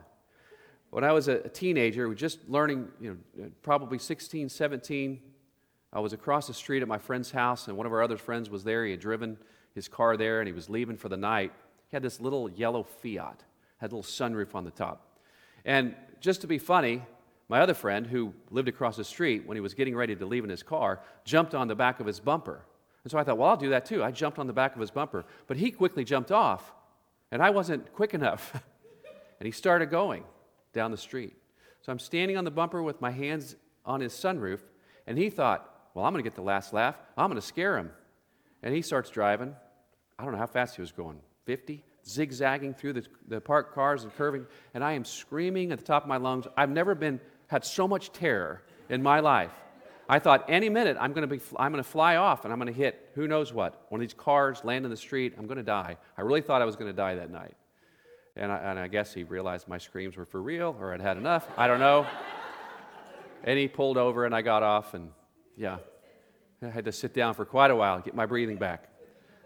When 0.91 1.05
I 1.05 1.13
was 1.13 1.29
a 1.29 1.49
teenager, 1.49 2.13
just 2.15 2.49
learning, 2.49 2.89
you 3.01 3.19
know, 3.37 3.45
uh, 3.45 3.49
probably 3.63 3.99
16, 3.99 4.49
17, 4.49 5.21
I 5.93 6.01
was 6.01 6.13
across 6.13 6.47
the 6.47 6.55
street 6.55 6.83
at 6.83 6.89
my 6.89 6.99
friend's 6.99 7.31
house, 7.31 7.69
and 7.69 7.77
one 7.77 7.87
of 7.87 7.93
our 7.93 8.03
other 8.03 8.17
friends 8.17 8.51
was 8.51 8.65
there. 8.65 8.85
He 8.85 8.93
had 8.93 9.01
driven 9.01 9.37
his 9.75 9.89
car 9.89 10.17
there, 10.17 10.41
and 10.41 10.47
he 10.47 10.53
was 10.53 10.71
leaving 10.71 10.97
for 10.97 11.09
the 11.09 11.17
night. 11.17 11.53
He 11.89 11.97
had 11.97 12.03
this 12.03 12.21
little 12.21 12.49
yellow 12.51 12.83
Fiat, 12.83 13.45
had 13.79 13.93
a 13.93 13.97
little 13.97 14.03
sunroof 14.03 14.55
on 14.55 14.65
the 14.65 14.71
top. 14.71 15.19
And 15.65 15.95
just 16.21 16.41
to 16.43 16.47
be 16.47 16.59
funny, 16.59 17.03
my 17.49 17.61
other 17.61 17.75
friend, 17.75 18.07
who 18.07 18.33
lived 18.51 18.69
across 18.69 18.97
the 18.97 19.05
street, 19.05 19.47
when 19.47 19.57
he 19.57 19.61
was 19.61 19.75
getting 19.75 19.97
ready 19.97 20.15
to 20.17 20.27
leave 20.27 20.45
in 20.45 20.51
his 20.51 20.63
car, 20.63 21.01
jumped 21.25 21.55
on 21.55 21.69
the 21.69 21.75
back 21.75 22.01
of 22.01 22.07
his 22.07 22.21
bumper. 22.21 22.65
And 23.07 23.11
so 23.13 23.19
I 23.19 23.23
thought, 23.23 23.39
well, 23.39 23.51
I'll 23.51 23.57
do 23.57 23.69
that 23.69 23.85
too. 23.85 24.03
I 24.03 24.11
jumped 24.11 24.41
on 24.41 24.49
the 24.49 24.53
back 24.53 24.75
of 24.75 24.81
his 24.81 24.91
bumper. 24.91 25.25
But 25.47 25.59
he 25.59 25.71
quickly 25.71 26.03
jumped 26.03 26.33
off, 26.33 26.75
and 27.31 27.41
I 27.41 27.51
wasn't 27.51 27.93
quick 27.93 28.15
enough. 28.15 28.53
and 29.39 29.47
he 29.47 29.53
started 29.53 29.93
going 29.93 30.25
down 30.73 30.91
the 30.91 30.97
street. 30.97 31.37
So 31.83 31.93
I'm 31.93 32.01
standing 32.01 32.37
on 32.37 32.43
the 32.43 32.51
bumper 32.51 32.83
with 32.83 33.01
my 33.01 33.13
hands 33.13 33.55
on 33.85 34.01
his 34.01 34.13
sunroof, 34.13 34.59
and 35.07 35.17
he 35.17 35.31
thought, 35.31 35.73
well, 35.95 36.05
I'm 36.05 36.15
going 36.15 36.25
to 36.25 36.29
get 36.29 36.35
the 36.35 36.43
last 36.43 36.73
laugh. 36.73 36.97
I'm 37.17 37.31
going 37.31 37.41
to 37.41 37.47
scare 37.47 37.79
him. 37.79 37.93
And 38.65 38.75
he 38.75 38.83
starts 38.83 39.09
driving. 39.09 39.55
I 40.19 40.25
don't 40.25 40.33
know 40.33 40.39
how 40.39 40.49
fast 40.49 40.75
he 40.75 40.83
was 40.83 40.91
going 40.91 41.21
50, 41.45 41.85
zigzagging 42.05 42.75
through 42.75 42.95
the, 42.95 43.07
the 43.29 43.41
parked 43.41 43.73
cars 43.73 44.03
and 44.03 44.13
curving. 44.17 44.49
And 44.75 44.83
I 44.83 44.95
am 44.95 45.05
screaming 45.05 45.71
at 45.71 45.79
the 45.79 45.85
top 45.85 46.03
of 46.03 46.09
my 46.09 46.17
lungs. 46.17 46.49
I've 46.57 46.71
never 46.71 46.97
been, 46.97 47.21
had 47.47 47.65
so 47.65 47.87
much 47.87 48.11
terror 48.11 48.65
in 48.89 49.01
my 49.01 49.21
life. 49.21 49.53
I 50.09 50.19
thought 50.19 50.45
any 50.49 50.69
minute 50.69 50.97
I'm 51.01 51.13
going 51.13 51.29
to 51.29 51.37
be 51.37 51.41
I'm 51.57 51.73
going 51.73 51.83
to 51.83 51.89
fly 51.89 52.17
off 52.17 52.45
and 52.45 52.53
I'm 52.53 52.59
going 52.59 52.73
to 52.73 52.79
hit 52.79 53.11
who 53.15 53.27
knows 53.27 53.53
what 53.53 53.87
one 53.89 54.01
of 54.01 54.07
these 54.07 54.15
cars 54.15 54.63
land 54.65 54.85
in 54.85 54.91
the 54.91 54.97
street 54.97 55.35
I'm 55.39 55.47
going 55.47 55.59
to 55.59 55.65
die. 55.65 55.97
I 56.17 56.23
really 56.23 56.43
thought 56.43 56.63
I 56.63 56.65
was 56.65 56.77
going 56.77 56.91
to 56.91 56.97
die 56.97 57.17
that 57.17 57.31
night, 57.31 57.55
and 58.37 58.53
I, 58.53 58.57
and 58.59 58.79
I 58.79 58.89
guess 58.89 59.13
he 59.13 59.25
realized 59.25 59.69
my 59.69 59.79
screams 59.79 60.17
were 60.17 60.27
for 60.27 60.41
real 60.41 60.77
or 60.81 60.93
I'd 60.93 61.01
had 61.01 61.17
enough. 61.17 61.49
I 61.57 61.67
don't 61.67 61.81
know. 61.81 62.07
and 63.45 63.59
he 63.59 63.69
pulled 63.69 63.97
over 63.97 64.25
and 64.25 64.35
I 64.35 64.43
got 64.43 64.63
off 64.63 64.95
and 64.95 65.11
yeah. 65.57 65.79
I 66.63 66.69
had 66.69 66.87
to 66.87 66.93
sit 66.93 67.13
down 67.13 67.35
for 67.35 67.45
quite 67.45 67.71
a 67.71 67.77
while, 67.77 68.01
get 68.01 68.15
my 68.15 68.27
breathing 68.27 68.57
back. 68.57 68.89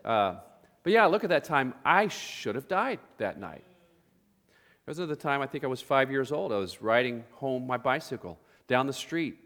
Uh, 0.05 0.37
but 0.83 0.93
yeah, 0.93 1.07
look 1.07 1.25
at 1.25 1.31
that 1.31 1.45
time. 1.45 1.75
I 1.85 2.09
should 2.09 2.55
have 2.55 2.69
died 2.69 3.01
that 3.19 3.39
night. 3.39 3.65
This 4.87 4.99
was 4.99 5.09
the 5.09 5.17
time 5.17 5.41
I 5.43 5.47
think 5.47 5.65
I 5.65 5.67
was 5.67 5.81
five 5.81 6.11
years 6.11 6.33
old. 6.33 6.53
I 6.53 6.57
was 6.57 6.81
riding 6.81 7.25
home 7.35 7.67
my 7.67 7.77
bicycle 7.77 8.39
down 8.67 8.87
the 8.87 8.93
street. 8.93 9.39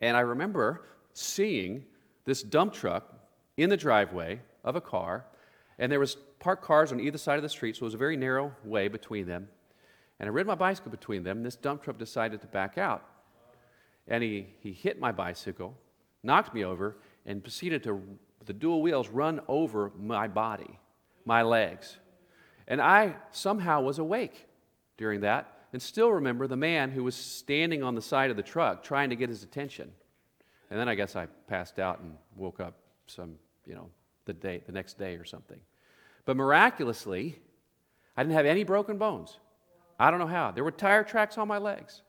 And 0.00 0.16
I 0.16 0.20
remember 0.20 0.86
seeing 1.12 1.84
this 2.24 2.42
dump 2.42 2.72
truck 2.72 3.14
in 3.56 3.70
the 3.70 3.76
driveway 3.76 4.40
of 4.64 4.76
a 4.76 4.80
car. 4.80 5.26
And 5.78 5.90
there 5.90 6.00
was 6.00 6.16
parked 6.38 6.62
cars 6.64 6.92
on 6.92 7.00
either 7.00 7.18
side 7.18 7.36
of 7.36 7.42
the 7.42 7.48
street, 7.48 7.76
so 7.76 7.82
it 7.82 7.84
was 7.84 7.94
a 7.94 7.98
very 7.98 8.16
narrow 8.16 8.52
way 8.64 8.88
between 8.88 9.26
them. 9.26 9.48
And 10.18 10.28
I 10.28 10.32
rid 10.32 10.46
my 10.46 10.54
bicycle 10.54 10.90
between 10.90 11.22
them, 11.22 11.38
and 11.38 11.46
this 11.46 11.56
dump 11.56 11.82
truck 11.82 11.98
decided 11.98 12.40
to 12.40 12.46
back 12.46 12.78
out 12.78 13.04
and 14.08 14.22
he, 14.22 14.46
he 14.60 14.72
hit 14.72 15.00
my 15.00 15.12
bicycle, 15.12 15.76
knocked 16.22 16.54
me 16.54 16.64
over, 16.64 16.96
and 17.24 17.42
proceeded 17.42 17.82
to, 17.84 18.00
the 18.44 18.52
dual 18.52 18.82
wheels, 18.82 19.08
run 19.08 19.40
over 19.48 19.92
my 19.98 20.28
body, 20.28 20.78
my 21.24 21.42
legs. 21.42 21.96
And 22.68 22.80
I 22.80 23.16
somehow 23.32 23.80
was 23.80 23.98
awake 23.98 24.46
during 24.96 25.20
that 25.22 25.55
and 25.76 25.82
still 25.82 26.10
remember 26.10 26.46
the 26.46 26.56
man 26.56 26.90
who 26.90 27.04
was 27.04 27.14
standing 27.14 27.82
on 27.82 27.94
the 27.94 28.00
side 28.00 28.30
of 28.30 28.38
the 28.38 28.42
truck 28.42 28.82
trying 28.82 29.10
to 29.10 29.16
get 29.16 29.28
his 29.28 29.42
attention. 29.42 29.92
And 30.70 30.80
then 30.80 30.88
I 30.88 30.94
guess 30.94 31.16
I 31.16 31.26
passed 31.48 31.78
out 31.78 32.00
and 32.00 32.14
woke 32.34 32.60
up 32.60 32.78
some, 33.06 33.34
you 33.66 33.74
know, 33.74 33.90
the 34.24 34.32
day 34.32 34.62
the 34.64 34.72
next 34.72 34.98
day 34.98 35.16
or 35.16 35.26
something. 35.26 35.60
But 36.24 36.38
miraculously, 36.38 37.38
I 38.16 38.22
didn't 38.22 38.36
have 38.36 38.46
any 38.46 38.64
broken 38.64 38.96
bones. 38.96 39.38
I 40.00 40.10
don't 40.10 40.18
know 40.18 40.26
how. 40.26 40.50
There 40.50 40.64
were 40.64 40.70
tire 40.70 41.04
tracks 41.04 41.36
on 41.36 41.46
my 41.46 41.58
legs 41.58 42.00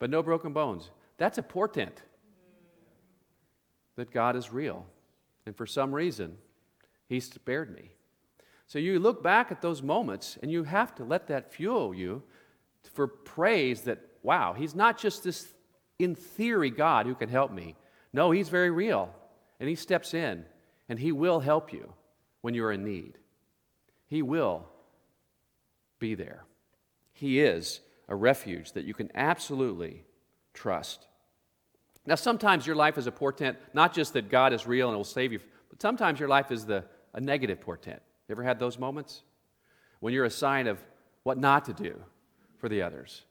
but 0.00 0.10
no 0.10 0.20
broken 0.20 0.52
bones. 0.52 0.90
That's 1.18 1.38
a 1.38 1.44
portent 1.44 2.02
that 3.94 4.10
God 4.10 4.34
is 4.34 4.52
real. 4.52 4.86
And 5.46 5.56
for 5.56 5.66
some 5.66 5.94
reason, 5.94 6.36
He 7.08 7.20
spared 7.20 7.72
me. 7.72 7.92
So 8.66 8.80
you 8.80 8.98
look 8.98 9.22
back 9.22 9.52
at 9.52 9.62
those 9.62 9.82
moments 9.82 10.36
and 10.42 10.50
you 10.50 10.64
have 10.64 10.96
to 10.96 11.04
let 11.04 11.28
that 11.28 11.52
fuel 11.52 11.94
you 11.94 12.24
for 12.94 13.06
praise 13.06 13.82
that, 13.82 14.00
wow, 14.22 14.52
He's 14.52 14.74
not 14.74 14.98
just 14.98 15.24
this 15.24 15.48
in 15.98 16.14
theory 16.14 16.70
God 16.70 17.06
who 17.06 17.14
can 17.14 17.28
help 17.28 17.52
me. 17.52 17.76
No, 18.12 18.30
He's 18.30 18.48
very 18.48 18.70
real. 18.70 19.14
And 19.60 19.68
He 19.68 19.74
steps 19.74 20.14
in 20.14 20.44
and 20.88 20.98
He 20.98 21.12
will 21.12 21.40
help 21.40 21.72
you 21.72 21.92
when 22.40 22.54
you're 22.54 22.72
in 22.72 22.84
need. 22.84 23.18
He 24.06 24.22
will 24.22 24.66
be 25.98 26.14
there. 26.14 26.44
He 27.12 27.40
is 27.40 27.80
a 28.08 28.14
refuge 28.14 28.72
that 28.72 28.84
you 28.84 28.94
can 28.94 29.10
absolutely 29.14 30.04
trust. 30.54 31.06
Now, 32.06 32.14
sometimes 32.14 32.66
your 32.66 32.76
life 32.76 32.98
is 32.98 33.06
a 33.06 33.12
portent, 33.12 33.58
not 33.74 33.92
just 33.92 34.12
that 34.12 34.30
God 34.30 34.52
is 34.52 34.66
real 34.66 34.88
and 34.88 34.96
will 34.96 35.04
save 35.04 35.32
you, 35.32 35.40
but 35.70 35.82
sometimes 35.82 36.20
your 36.20 36.28
life 36.28 36.52
is 36.52 36.64
the, 36.64 36.84
a 37.14 37.20
negative 37.20 37.60
portent. 37.60 38.00
You 38.28 38.32
ever 38.34 38.44
had 38.44 38.58
those 38.58 38.78
moments? 38.78 39.22
When 39.98 40.12
you're 40.12 40.24
a 40.24 40.30
sign 40.30 40.66
of 40.68 40.78
what 41.24 41.38
not 41.38 41.64
to 41.64 41.72
do 41.72 42.00
for 42.66 42.70
the 42.70 42.82
others. 42.82 43.22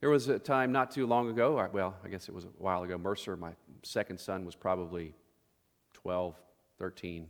There 0.00 0.08
was 0.08 0.28
a 0.28 0.38
time 0.38 0.72
not 0.72 0.90
too 0.90 1.06
long 1.06 1.28
ago, 1.28 1.68
well, 1.74 1.96
I 2.02 2.08
guess 2.08 2.30
it 2.30 2.34
was 2.34 2.44
a 2.44 2.48
while 2.56 2.82
ago, 2.82 2.96
Mercer, 2.96 3.36
my 3.36 3.50
second 3.82 4.18
son, 4.18 4.46
was 4.46 4.54
probably 4.54 5.12
12, 5.92 6.34
13. 6.78 7.26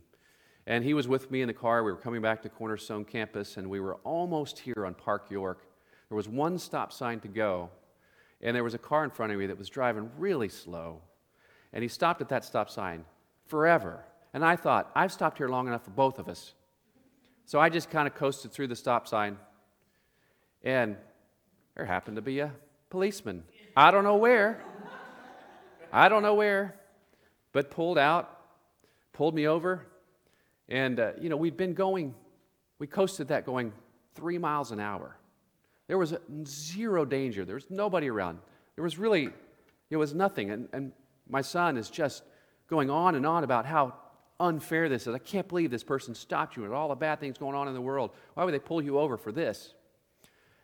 And 0.65 0.81
he 0.81 0.93
was 0.93 1.09
with 1.09 1.29
me 1.31 1.41
in 1.41 1.47
the 1.49 1.53
car. 1.53 1.83
We 1.83 1.91
were 1.91 1.97
coming 1.97 2.21
back 2.21 2.41
to 2.43 2.47
Cornerstone 2.47 3.03
campus, 3.03 3.57
and 3.57 3.69
we 3.69 3.81
were 3.81 3.95
almost 4.05 4.59
here 4.59 4.85
on 4.85 4.93
Park 4.93 5.29
York. 5.29 5.65
There 6.07 6.15
was 6.15 6.29
one 6.29 6.57
stop 6.57 6.93
sign 6.93 7.19
to 7.19 7.27
go, 7.27 7.69
and 8.39 8.55
there 8.55 8.63
was 8.63 8.73
a 8.73 8.77
car 8.77 9.03
in 9.03 9.09
front 9.09 9.33
of 9.33 9.37
me 9.37 9.45
that 9.47 9.57
was 9.57 9.67
driving 9.67 10.09
really 10.17 10.47
slow. 10.47 11.01
And 11.73 11.83
he 11.83 11.89
stopped 11.89 12.21
at 12.21 12.29
that 12.29 12.45
stop 12.45 12.69
sign 12.69 13.03
forever. 13.45 14.05
And 14.33 14.45
I 14.45 14.55
thought, 14.55 14.89
I've 14.95 15.11
stopped 15.11 15.39
here 15.39 15.49
long 15.49 15.67
enough 15.67 15.83
for 15.83 15.91
both 15.91 16.17
of 16.17 16.29
us. 16.29 16.53
So 17.43 17.59
I 17.59 17.67
just 17.67 17.89
kind 17.89 18.07
of 18.07 18.15
coasted 18.15 18.53
through 18.53 18.67
the 18.67 18.75
stop 18.77 19.05
sign. 19.05 19.37
And 20.63 20.95
there 21.75 21.85
happened 21.85 22.15
to 22.15 22.21
be 22.21 22.39
a 22.39 22.51
policeman. 22.89 23.43
I 23.75 23.91
don't 23.91 24.03
know 24.03 24.15
where. 24.15 24.63
I 25.91 26.09
don't 26.09 26.23
know 26.23 26.35
where. 26.35 26.75
But 27.51 27.71
pulled 27.71 27.97
out, 27.97 28.39
pulled 29.13 29.35
me 29.35 29.47
over. 29.47 29.85
And, 30.67 30.99
uh, 30.99 31.11
you 31.19 31.29
know, 31.29 31.37
we'd 31.37 31.57
been 31.57 31.73
going, 31.73 32.15
we 32.79 32.87
coasted 32.87 33.27
that 33.29 33.45
going 33.45 33.73
three 34.15 34.37
miles 34.37 34.71
an 34.71 34.79
hour. 34.79 35.17
There 35.87 35.97
was 35.97 36.15
zero 36.45 37.05
danger. 37.05 37.45
There 37.45 37.55
was 37.55 37.69
nobody 37.69 38.09
around. 38.09 38.39
There 38.75 38.83
was 38.83 38.97
really, 38.97 39.29
it 39.89 39.97
was 39.97 40.13
nothing. 40.13 40.49
And, 40.49 40.67
and 40.73 40.91
my 41.29 41.41
son 41.41 41.77
is 41.77 41.89
just 41.89 42.23
going 42.67 42.89
on 42.89 43.15
and 43.15 43.25
on 43.25 43.43
about 43.43 43.65
how 43.65 43.93
unfair 44.39 44.89
this 44.89 45.07
is. 45.07 45.13
I 45.13 45.19
can't 45.19 45.47
believe 45.47 45.71
this 45.71 45.83
person 45.83 46.15
stopped 46.15 46.57
you 46.57 46.65
and 46.65 46.73
all 46.73 46.89
the 46.89 46.95
bad 46.95 47.19
things 47.19 47.37
going 47.37 47.55
on 47.55 47.67
in 47.67 47.73
the 47.73 47.81
world. 47.81 48.11
Why 48.33 48.43
would 48.43 48.53
they 48.53 48.59
pull 48.59 48.81
you 48.81 48.97
over 48.99 49.17
for 49.17 49.31
this? 49.31 49.73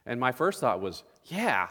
And 0.05 0.19
my 0.19 0.31
first 0.31 0.59
thought 0.59 0.81
was, 0.81 1.03
yeah. 1.25 1.67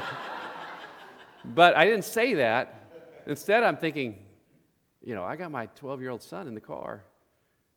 but 1.44 1.76
I 1.76 1.84
didn't 1.84 2.04
say 2.04 2.34
that. 2.34 2.90
Instead, 3.26 3.62
I'm 3.62 3.76
thinking, 3.76 4.18
you 5.02 5.14
know, 5.14 5.24
I 5.24 5.36
got 5.36 5.50
my 5.50 5.66
12 5.66 6.00
year 6.00 6.10
old 6.10 6.22
son 6.22 6.48
in 6.48 6.54
the 6.54 6.60
car, 6.60 7.04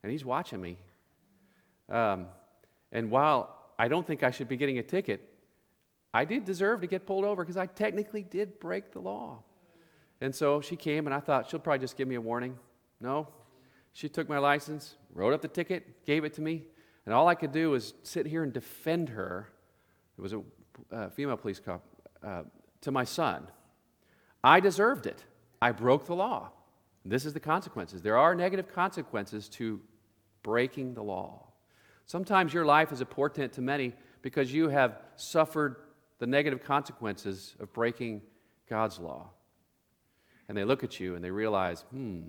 and 0.04 0.12
he's 0.12 0.26
watching 0.26 0.62
me. 0.62 0.78
Um, 1.90 2.28
and 2.92 3.12
while 3.12 3.56
I 3.78 3.88
don't 3.88 4.06
think 4.06 4.24
I 4.24 4.32
should 4.32 4.48
be 4.48 4.58
getting 4.58 4.80
a 4.80 4.84
ticket, 4.84 5.30
I 6.14 6.26
did 6.26 6.46
deserve 6.46 6.82
to 6.82 6.88
get 6.88 7.06
pulled 7.06 7.26
over 7.26 7.44
because 7.44 7.58
I 7.58 7.66
technically 7.66 8.24
did 8.24 8.60
break 8.60 8.92
the 8.92 9.00
law. 9.00 9.44
And 10.22 10.34
so 10.34 10.62
she 10.62 10.76
came, 10.76 11.08
and 11.08 11.14
I 11.14 11.20
thought 11.20 11.50
she'll 11.50 11.60
probably 11.60 11.80
just 11.80 11.98
give 11.98 12.08
me 12.08 12.16
a 12.16 12.22
warning. 12.22 12.58
No. 13.02 13.28
She 13.94 14.10
took 14.10 14.30
my 14.30 14.40
license, 14.40 14.96
wrote 15.14 15.34
up 15.34 15.42
the 15.42 15.48
ticket, 15.48 16.06
gave 16.06 16.24
it 16.24 16.34
to 16.36 16.42
me, 16.42 16.64
and 17.06 17.14
all 17.14 17.28
I 17.28 17.36
could 17.36 17.52
do 17.52 17.72
was 17.72 17.94
sit 18.04 18.26
here 18.26 18.44
and 18.44 18.52
defend 18.52 19.10
her. 19.10 19.50
It 20.18 20.22
was 20.22 20.34
a 20.34 20.42
uh, 20.92 21.10
female 21.10 21.38
police 21.38 21.60
cop 21.60 21.84
uh, 22.24 22.44
to 22.82 22.92
my 22.92 23.04
son. 23.04 23.48
I 24.44 24.60
deserved 24.60 25.06
it. 25.06 25.24
I 25.62 25.72
broke 25.72 26.06
the 26.06 26.16
law. 26.16 26.52
This 27.04 27.26
is 27.26 27.34
the 27.34 27.40
consequences. 27.40 28.02
There 28.02 28.18
are 28.18 28.34
negative 28.34 28.74
consequences 28.74 29.48
to 29.50 29.80
breaking 30.42 30.96
the 30.96 31.04
law. 31.04 31.48
Sometimes 32.08 32.54
your 32.54 32.66
life 32.66 32.92
is 32.92 33.02
a 33.02 33.06
portent 33.06 33.54
to 33.54 33.62
many 33.62 33.94
because 34.22 34.52
you 34.52 34.70
have 34.70 35.00
suffered 35.16 35.78
the 36.20 36.28
negative 36.28 36.64
consequences 36.64 37.56
of 37.60 37.72
breaking 37.74 38.22
God's 38.70 39.00
law. 39.00 39.30
And 40.48 40.58
they 40.58 40.64
look 40.64 40.84
at 40.84 41.00
you 41.00 41.16
and 41.16 41.24
they 41.24 41.32
realize, 41.32 41.82
hmm, 41.92 42.22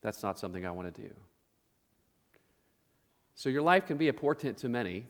that's 0.00 0.22
not 0.22 0.38
something 0.38 0.64
I 0.66 0.70
want 0.70 0.92
to 0.92 1.02
do. 1.02 1.10
So 3.34 3.48
your 3.48 3.62
life 3.62 3.86
can 3.86 3.96
be 3.96 4.08
a 4.08 4.12
portent 4.12 4.58
to 4.58 4.68
many. 4.68 5.06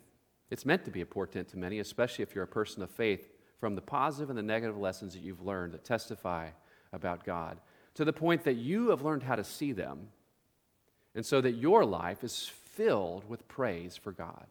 It's 0.51 0.67
meant 0.67 0.85
to 0.85 0.91
be 0.91 1.01
a 1.01 1.07
portent 1.07 1.49
to 1.49 1.59
many, 1.59 1.79
especially 1.79 2.23
if 2.23 2.35
you're 2.35 2.45
a 2.45 2.49
person 2.49 2.83
of 2.83 2.91
faith, 2.91 3.29
from 3.59 3.75
the 3.75 3.81
positive 3.81 4.29
and 4.29 4.39
the 4.39 4.43
negative 4.43 4.77
lessons 4.77 5.15
that 5.15 5.23
you've 5.23 5.45
learned 5.45 5.73
that 5.73 5.85
testify 5.85 6.49
about 6.93 7.25
God, 7.25 7.59
to 7.95 8.05
the 8.05 8.13
point 8.13 8.45
that 8.45 8.57
you 8.57 8.91
have 8.91 9.03
learned 9.03 9.23
how 9.23 9.37
to 9.37 9.45
see 9.45 9.73
them, 9.73 10.09
and 11.15 11.25
so 11.25 11.41
that 11.41 11.53
your 11.53 11.85
life 11.85 12.25
is 12.25 12.51
filled 12.73 13.29
with 13.29 13.47
praise 13.49 13.97
for 13.97 14.13
God. 14.13 14.47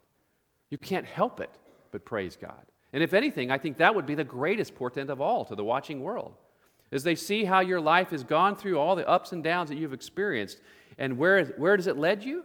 You 0.69 0.77
can't 0.77 1.05
help 1.05 1.39
it 1.39 1.49
but 1.91 2.05
praise 2.05 2.35
God. 2.35 2.65
And 2.93 3.03
if 3.03 3.13
anything, 3.13 3.51
I 3.51 3.57
think 3.57 3.77
that 3.77 3.95
would 3.95 4.05
be 4.05 4.15
the 4.15 4.23
greatest 4.23 4.75
portent 4.75 5.09
of 5.09 5.21
all 5.21 5.45
to 5.45 5.55
the 5.55 5.63
watching 5.63 6.01
world. 6.01 6.33
As 6.91 7.03
they 7.03 7.15
see 7.15 7.45
how 7.45 7.61
your 7.61 7.79
life 7.79 8.09
has 8.09 8.23
gone 8.23 8.55
through 8.55 8.77
all 8.77 8.95
the 8.95 9.07
ups 9.07 9.31
and 9.31 9.43
downs 9.43 9.69
that 9.69 9.77
you've 9.77 9.93
experienced, 9.93 10.59
and 10.97 11.17
where, 11.17 11.45
where 11.45 11.77
does 11.77 11.87
it 11.87 11.97
lead 11.97 12.23
you? 12.23 12.43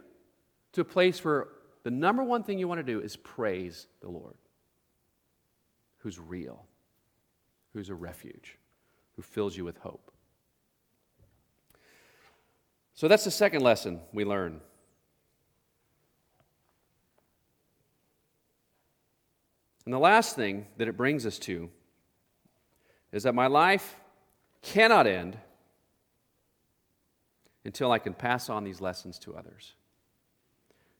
To 0.77 0.81
a 0.81 0.85
place 0.85 1.25
where 1.25 1.47
the 1.81 1.89
number 1.89 2.23
one 2.23 2.43
thing 2.43 2.59
you 2.59 2.67
want 2.67 2.77
to 2.77 2.83
do 2.83 2.99
is 3.01 3.15
praise 3.15 3.87
the 3.99 4.09
Lord, 4.09 4.35
who's 5.97 6.19
real, 6.19 6.65
who's 7.73 7.89
a 7.89 7.95
refuge, 7.95 8.59
who 9.15 9.23
fills 9.23 9.57
you 9.57 9.65
with 9.65 9.79
hope. 9.79 10.11
So 12.93 13.07
that's 13.07 13.23
the 13.23 13.31
second 13.31 13.63
lesson 13.63 14.01
we 14.13 14.23
learn 14.23 14.61
And 19.85 19.91
the 19.91 19.97
last 19.97 20.35
thing 20.35 20.67
that 20.77 20.87
it 20.87 20.95
brings 20.95 21.25
us 21.25 21.39
to 21.39 21.71
is 23.11 23.23
that 23.23 23.33
my 23.33 23.47
life 23.47 23.95
cannot 24.61 25.07
end 25.07 25.39
until 27.65 27.91
I 27.91 27.97
can 27.97 28.13
pass 28.13 28.47
on 28.47 28.63
these 28.63 28.79
lessons 28.79 29.17
to 29.19 29.35
others. 29.35 29.73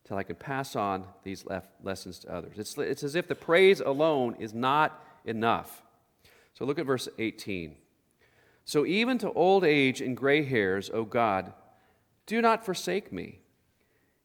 Until 0.08 0.20
I 0.20 0.24
can 0.24 0.38
pass 0.38 0.78
on 0.78 1.04
these 1.24 1.44
lessons 1.84 2.20
to 2.20 2.34
others. 2.34 2.54
It's, 2.56 2.78
it's 2.78 3.04
as 3.04 3.16
if 3.16 3.28
the 3.28 3.36
praise 3.36 3.82
alone 3.82 4.38
is 4.40 4.54
not 4.54 5.04
enough. 5.26 5.84
So 6.54 6.64
look 6.64 6.80
at 6.80 6.86
verse 6.86 7.10
18. 7.20 7.76
So 8.64 8.86
even 8.86 9.18
to 9.18 9.34
old 9.34 9.66
age 9.66 10.00
and 10.00 10.16
gray 10.16 10.46
hairs, 10.46 10.90
O 10.94 11.04
God, 11.04 11.52
do 12.26 12.42
not 12.42 12.64
forsake 12.64 13.12
me 13.12 13.40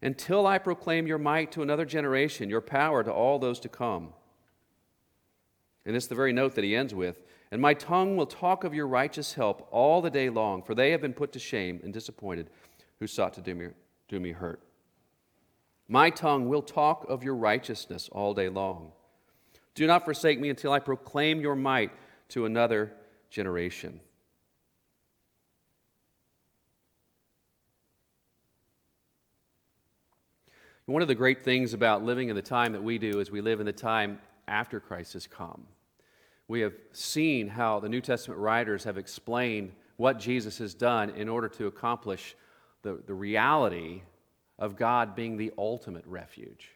until 0.00 0.46
I 0.46 0.58
proclaim 0.58 1.08
your 1.08 1.18
might 1.18 1.50
to 1.50 1.62
another 1.62 1.84
generation, 1.84 2.48
your 2.48 2.60
power 2.60 3.02
to 3.02 3.12
all 3.12 3.40
those 3.40 3.58
to 3.58 3.68
come. 3.68 4.12
And 5.84 5.96
it's 5.96 6.06
the 6.06 6.14
very 6.14 6.32
note 6.32 6.54
that 6.54 6.62
he 6.62 6.76
ends 6.76 6.94
with 6.94 7.20
And 7.50 7.60
my 7.60 7.74
tongue 7.74 8.16
will 8.16 8.26
talk 8.26 8.62
of 8.62 8.72
your 8.72 8.86
righteous 8.86 9.34
help 9.34 9.66
all 9.72 10.00
the 10.00 10.10
day 10.10 10.30
long, 10.30 10.62
for 10.62 10.76
they 10.76 10.92
have 10.92 11.00
been 11.00 11.12
put 11.12 11.32
to 11.32 11.40
shame 11.40 11.80
and 11.82 11.92
disappointed 11.92 12.50
who 13.00 13.08
sought 13.08 13.34
to 13.34 13.40
do 13.40 13.56
me, 13.56 13.66
do 14.06 14.20
me 14.20 14.30
hurt. 14.30 14.60
My 15.88 16.10
tongue 16.10 16.48
will 16.48 16.62
talk 16.62 17.04
of 17.08 17.22
your 17.22 17.34
righteousness 17.34 18.08
all 18.12 18.34
day 18.34 18.48
long. 18.48 18.92
Do 19.74 19.86
not 19.86 20.04
forsake 20.04 20.38
me 20.38 20.50
until 20.50 20.72
I 20.72 20.78
proclaim 20.78 21.40
your 21.40 21.56
might 21.56 21.90
to 22.30 22.46
another 22.46 22.92
generation. 23.30 24.00
One 30.86 31.00
of 31.00 31.08
the 31.08 31.14
great 31.14 31.42
things 31.42 31.74
about 31.74 32.04
living 32.04 32.28
in 32.28 32.36
the 32.36 32.42
time 32.42 32.72
that 32.72 32.82
we 32.82 32.98
do 32.98 33.20
is 33.20 33.30
we 33.30 33.40
live 33.40 33.60
in 33.60 33.66
the 33.66 33.72
time 33.72 34.18
after 34.48 34.80
Christ 34.80 35.12
has 35.12 35.26
come. 35.26 35.66
We 36.48 36.60
have 36.60 36.74
seen 36.90 37.48
how 37.48 37.80
the 37.80 37.88
New 37.88 38.00
Testament 38.00 38.40
writers 38.40 38.84
have 38.84 38.98
explained 38.98 39.72
what 39.96 40.18
Jesus 40.18 40.58
has 40.58 40.74
done 40.74 41.10
in 41.10 41.28
order 41.28 41.48
to 41.50 41.66
accomplish 41.66 42.34
the, 42.82 43.00
the 43.06 43.14
reality 43.14 44.02
of 44.62 44.76
God 44.76 45.16
being 45.16 45.36
the 45.36 45.52
ultimate 45.58 46.06
refuge. 46.06 46.70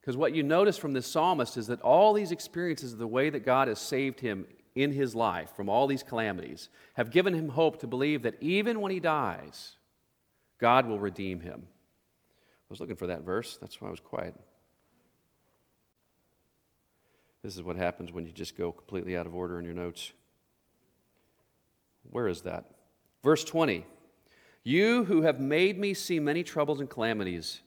Because 0.00 0.16
what 0.16 0.32
you 0.32 0.44
notice 0.44 0.78
from 0.78 0.92
this 0.92 1.08
psalmist 1.08 1.56
is 1.56 1.66
that 1.66 1.82
all 1.82 2.14
these 2.14 2.30
experiences 2.30 2.92
of 2.92 3.00
the 3.00 3.06
way 3.06 3.30
that 3.30 3.44
God 3.44 3.66
has 3.66 3.80
saved 3.80 4.20
him 4.20 4.46
in 4.76 4.92
his 4.92 5.12
life 5.12 5.50
from 5.56 5.68
all 5.68 5.88
these 5.88 6.04
calamities 6.04 6.68
have 6.94 7.10
given 7.10 7.34
him 7.34 7.48
hope 7.48 7.80
to 7.80 7.88
believe 7.88 8.22
that 8.22 8.40
even 8.40 8.80
when 8.80 8.92
he 8.92 9.00
dies, 9.00 9.72
God 10.58 10.86
will 10.86 11.00
redeem 11.00 11.40
him. 11.40 11.64
I 11.66 12.70
was 12.70 12.78
looking 12.78 12.96
for 12.96 13.08
that 13.08 13.22
verse, 13.22 13.58
that's 13.60 13.80
why 13.80 13.88
I 13.88 13.90
was 13.90 14.00
quiet. 14.00 14.36
This 17.42 17.56
is 17.56 17.62
what 17.64 17.76
happens 17.76 18.12
when 18.12 18.24
you 18.24 18.30
just 18.30 18.56
go 18.56 18.70
completely 18.70 19.16
out 19.16 19.26
of 19.26 19.34
order 19.34 19.58
in 19.58 19.64
your 19.64 19.74
notes. 19.74 20.12
Where 22.08 22.28
is 22.28 22.42
that? 22.42 22.66
Verse 23.24 23.42
20 23.42 23.84
You 24.64 25.04
who 25.04 25.22
have 25.22 25.40
made 25.40 25.78
me 25.78 25.94
see 25.94 26.20
many 26.20 26.42
troubles 26.42 26.80
and 26.80 26.90
calamities 26.90 27.60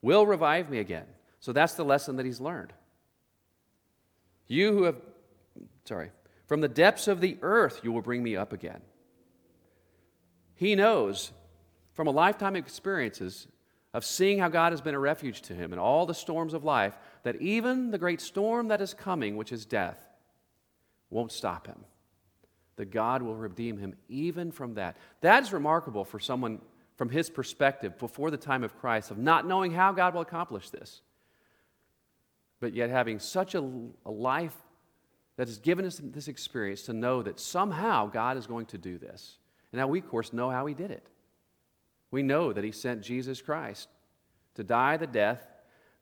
will 0.00 0.26
revive 0.26 0.70
me 0.70 0.78
again. 0.78 1.06
So 1.40 1.52
that's 1.52 1.74
the 1.74 1.84
lesson 1.84 2.16
that 2.16 2.26
he's 2.26 2.40
learned. 2.40 2.72
You 4.46 4.72
who 4.72 4.82
have, 4.84 4.96
sorry, 5.84 6.10
from 6.46 6.60
the 6.60 6.68
depths 6.68 7.08
of 7.08 7.20
the 7.20 7.36
earth 7.42 7.80
you 7.82 7.92
will 7.92 8.02
bring 8.02 8.22
me 8.22 8.36
up 8.36 8.52
again. 8.52 8.80
He 10.54 10.74
knows 10.74 11.32
from 11.94 12.06
a 12.06 12.12
lifetime 12.12 12.54
of 12.54 12.64
experiences 12.64 13.48
of 13.94 14.04
seeing 14.04 14.38
how 14.38 14.48
God 14.48 14.72
has 14.72 14.80
been 14.80 14.94
a 14.94 14.98
refuge 14.98 15.42
to 15.42 15.54
him 15.54 15.72
in 15.72 15.78
all 15.78 16.06
the 16.06 16.14
storms 16.14 16.54
of 16.54 16.64
life, 16.64 16.96
that 17.24 17.36
even 17.42 17.90
the 17.90 17.98
great 17.98 18.20
storm 18.20 18.68
that 18.68 18.80
is 18.80 18.94
coming, 18.94 19.36
which 19.36 19.52
is 19.52 19.66
death, 19.66 19.98
won't 21.10 21.32
stop 21.32 21.66
him. 21.66 21.84
That 22.82 22.90
God 22.90 23.22
will 23.22 23.36
redeem 23.36 23.78
him 23.78 23.94
even 24.08 24.50
from 24.50 24.74
that. 24.74 24.96
That 25.20 25.44
is 25.44 25.52
remarkable 25.52 26.04
for 26.04 26.18
someone 26.18 26.58
from 26.96 27.10
his 27.10 27.30
perspective 27.30 27.96
before 27.96 28.32
the 28.32 28.36
time 28.36 28.64
of 28.64 28.76
Christ, 28.76 29.12
of 29.12 29.18
not 29.18 29.46
knowing 29.46 29.70
how 29.70 29.92
God 29.92 30.14
will 30.14 30.22
accomplish 30.22 30.68
this, 30.68 31.00
but 32.58 32.74
yet 32.74 32.90
having 32.90 33.20
such 33.20 33.54
a, 33.54 33.62
a 34.04 34.10
life 34.10 34.56
that 35.36 35.46
has 35.46 35.58
given 35.58 35.84
us 35.84 36.00
this 36.02 36.26
experience 36.26 36.82
to 36.82 36.92
know 36.92 37.22
that 37.22 37.38
somehow 37.38 38.08
God 38.08 38.36
is 38.36 38.48
going 38.48 38.66
to 38.66 38.78
do 38.78 38.98
this. 38.98 39.38
And 39.70 39.78
now 39.78 39.86
we, 39.86 40.00
of 40.00 40.08
course, 40.08 40.32
know 40.32 40.50
how 40.50 40.66
he 40.66 40.74
did 40.74 40.90
it. 40.90 41.06
We 42.10 42.24
know 42.24 42.52
that 42.52 42.64
he 42.64 42.72
sent 42.72 43.02
Jesus 43.02 43.40
Christ 43.40 43.88
to 44.56 44.64
die 44.64 44.96
the 44.96 45.06
death 45.06 45.46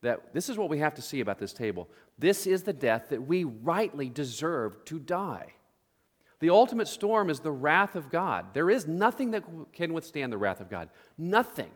that 0.01 0.33
this 0.33 0.49
is 0.49 0.57
what 0.57 0.71
we 0.71 0.79
have 0.79 0.95
to 0.95 1.03
see 1.03 1.21
about 1.21 1.39
this 1.39 1.53
table. 1.53 1.91
This 2.19 2.47
is 2.47 2.63
the 2.63 2.73
death 2.73 3.11
that 3.11 3.27
we 3.27 3.45
rightly 3.45 4.09
deserve 4.09 4.83
to 4.87 4.99
die. 4.99 5.53
The 6.41 6.51
ultimate 6.51 6.89
storm 6.89 7.29
is 7.31 7.41
the 7.41 7.53
wrath 7.53 7.95
of 7.95 8.11
God. 8.11 8.47
There 8.55 8.71
is 8.71 8.87
nothing 8.87 9.33
that 9.33 9.45
can 9.73 9.93
withstand 9.93 10.33
the 10.33 10.39
wrath 10.39 10.61
of 10.61 10.71
God. 10.71 10.89
Nothing. 11.19 11.71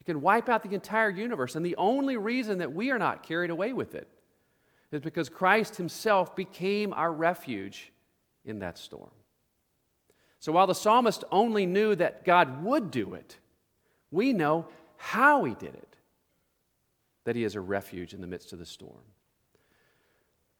It 0.00 0.04
can 0.04 0.20
wipe 0.20 0.50
out 0.50 0.62
the 0.62 0.74
entire 0.74 1.08
universe. 1.08 1.56
And 1.56 1.64
the 1.64 1.76
only 1.76 2.18
reason 2.18 2.58
that 2.58 2.74
we 2.74 2.90
are 2.90 2.98
not 2.98 3.22
carried 3.22 3.50
away 3.50 3.72
with 3.72 3.94
it 3.94 4.08
is 4.92 5.00
because 5.00 5.30
Christ 5.30 5.76
Himself 5.76 6.36
became 6.36 6.92
our 6.92 7.10
refuge 7.10 7.92
in 8.44 8.58
that 8.58 8.78
storm. 8.78 9.10
So 10.38 10.52
while 10.52 10.66
the 10.66 10.74
psalmist 10.74 11.24
only 11.32 11.64
knew 11.64 11.94
that 11.94 12.26
God 12.26 12.62
would 12.62 12.90
do 12.90 13.14
it, 13.14 13.38
we 14.10 14.34
know 14.34 14.68
how 14.98 15.44
He 15.44 15.54
did 15.54 15.74
it 15.74 15.96
that 17.24 17.34
He 17.36 17.44
is 17.44 17.54
a 17.54 17.60
refuge 17.60 18.12
in 18.12 18.20
the 18.20 18.26
midst 18.26 18.52
of 18.52 18.58
the 18.58 18.66
storm. 18.66 19.00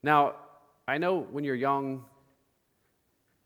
Now, 0.03 0.37
I 0.89 0.97
know 0.97 1.21
when 1.21 1.45
you're 1.45 1.55
young, 1.55 2.05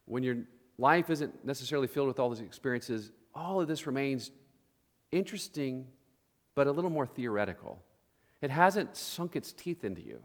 when 0.08 0.22
your 0.22 0.38
life 0.78 1.10
isn't 1.10 1.44
necessarily 1.44 1.86
filled 1.86 2.08
with 2.08 2.18
all 2.18 2.30
these 2.30 2.40
experiences, 2.40 3.12
all 3.34 3.60
of 3.60 3.68
this 3.68 3.86
remains 3.86 4.30
interesting, 5.12 5.86
but 6.54 6.66
a 6.66 6.72
little 6.72 6.90
more 6.90 7.06
theoretical. 7.06 7.82
It 8.40 8.50
hasn't 8.50 8.96
sunk 8.96 9.36
its 9.36 9.52
teeth 9.52 9.84
into 9.84 10.00
you. 10.00 10.22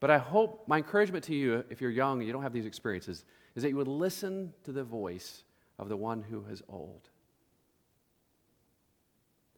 But 0.00 0.10
I 0.10 0.18
hope 0.18 0.64
my 0.66 0.78
encouragement 0.78 1.24
to 1.24 1.34
you, 1.34 1.64
if 1.70 1.80
you're 1.80 1.90
young 1.90 2.18
and 2.18 2.26
you 2.26 2.32
don't 2.32 2.42
have 2.42 2.52
these 2.52 2.66
experiences, 2.66 3.24
is 3.54 3.62
that 3.62 3.70
you 3.70 3.76
would 3.76 3.88
listen 3.88 4.52
to 4.64 4.72
the 4.72 4.84
voice 4.84 5.44
of 5.78 5.88
the 5.88 5.96
one 5.96 6.22
who 6.22 6.44
is 6.50 6.62
old. 6.68 7.08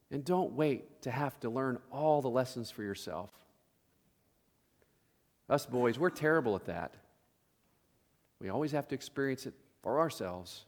And 0.09 0.23
don't 0.23 0.53
wait 0.53 1.01
to 1.01 1.11
have 1.11 1.37
to 1.41 1.49
learn 1.49 1.79
all 1.91 2.21
the 2.21 2.29
lessons 2.29 2.71
for 2.71 2.81
yourself. 2.81 3.29
Us 5.49 5.65
boys, 5.65 5.99
we're 5.99 6.09
terrible 6.09 6.55
at 6.55 6.65
that. 6.65 6.93
We 8.39 8.49
always 8.49 8.71
have 8.71 8.87
to 8.89 8.95
experience 8.95 9.45
it 9.45 9.53
for 9.81 9.99
ourselves 9.99 10.65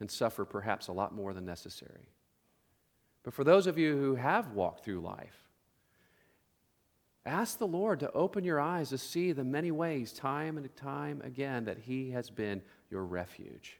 and 0.00 0.10
suffer 0.10 0.44
perhaps 0.44 0.88
a 0.88 0.92
lot 0.92 1.14
more 1.14 1.32
than 1.32 1.44
necessary. 1.44 2.08
But 3.22 3.34
for 3.34 3.44
those 3.44 3.66
of 3.66 3.78
you 3.78 3.96
who 3.96 4.14
have 4.14 4.52
walked 4.52 4.84
through 4.84 5.00
life, 5.00 5.48
ask 7.26 7.58
the 7.58 7.66
Lord 7.66 8.00
to 8.00 8.10
open 8.12 8.44
your 8.44 8.60
eyes 8.60 8.90
to 8.90 8.98
see 8.98 9.32
the 9.32 9.44
many 9.44 9.70
ways, 9.70 10.12
time 10.12 10.56
and 10.56 10.74
time 10.76 11.20
again, 11.24 11.64
that 11.66 11.78
He 11.78 12.10
has 12.12 12.30
been 12.30 12.62
your 12.90 13.04
refuge. 13.04 13.78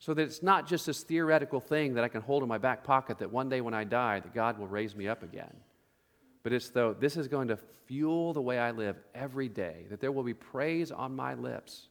So 0.00 0.14
that 0.14 0.22
it's 0.22 0.42
not 0.42 0.66
just 0.66 0.86
this 0.86 1.02
theoretical 1.02 1.60
thing 1.60 1.94
that 1.94 2.04
I 2.04 2.08
can 2.08 2.20
hold 2.20 2.42
in 2.42 2.48
my 2.48 2.58
back 2.58 2.84
pocket 2.84 3.18
that 3.18 3.32
one 3.32 3.48
day 3.48 3.60
when 3.60 3.74
I 3.74 3.84
die, 3.84 4.20
that 4.20 4.34
God 4.34 4.58
will 4.58 4.68
raise 4.68 4.94
me 4.94 5.08
up 5.08 5.22
again. 5.22 5.54
But 6.48 6.54
it's 6.54 6.70
though 6.70 6.94
this 6.94 7.18
is 7.18 7.28
going 7.28 7.48
to 7.48 7.58
fuel 7.84 8.32
the 8.32 8.40
way 8.40 8.58
I 8.58 8.70
live 8.70 8.96
every 9.14 9.50
day, 9.50 9.84
that 9.90 10.00
there 10.00 10.10
will 10.10 10.22
be 10.22 10.32
praise 10.32 10.90
on 10.90 11.14
my 11.14 11.34
lips 11.34 11.88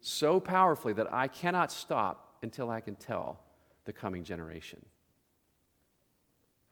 so 0.00 0.38
powerfully 0.38 0.92
that 0.92 1.12
I 1.12 1.26
cannot 1.26 1.72
stop 1.72 2.36
until 2.44 2.70
I 2.70 2.80
can 2.80 2.94
tell 2.94 3.40
the 3.86 3.92
coming 3.92 4.22
generation. 4.22 4.78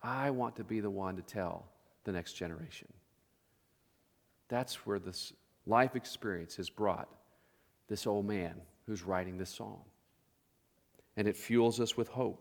I 0.05 0.31
want 0.31 0.55
to 0.55 0.63
be 0.63 0.79
the 0.79 0.89
one 0.89 1.17
to 1.17 1.23
tell 1.23 1.67
the 2.05 2.13
next 2.13 2.35
generation. 2.35 2.87
That's 4.47 4.87
where 4.87 5.01
this 5.01 5.33
life 5.67 5.97
experience 5.97 6.55
has 6.59 6.71
brought 6.71 7.09
this 7.89 8.07
old 8.07 8.25
man 8.25 8.55
who's 8.87 9.03
writing 9.03 9.37
this 9.37 9.51
song 9.51 9.81
and 11.17 11.27
it 11.27 11.37
fuels 11.37 11.81
us 11.81 11.97
with 11.97 12.07
hope. 12.07 12.41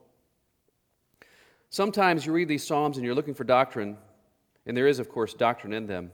Sometimes 1.71 2.23
you 2.23 2.33
read 2.33 2.47
these 2.47 2.67
Psalms 2.67 2.97
and 2.97 3.03
you're 3.03 3.15
looking 3.15 3.33
for 3.33 3.43
doctrine, 3.43 3.97
and 4.67 4.75
there 4.75 4.87
is, 4.87 4.99
of 4.99 5.09
course, 5.09 5.33
doctrine 5.33 5.73
in 5.73 5.87
them. 5.87 6.11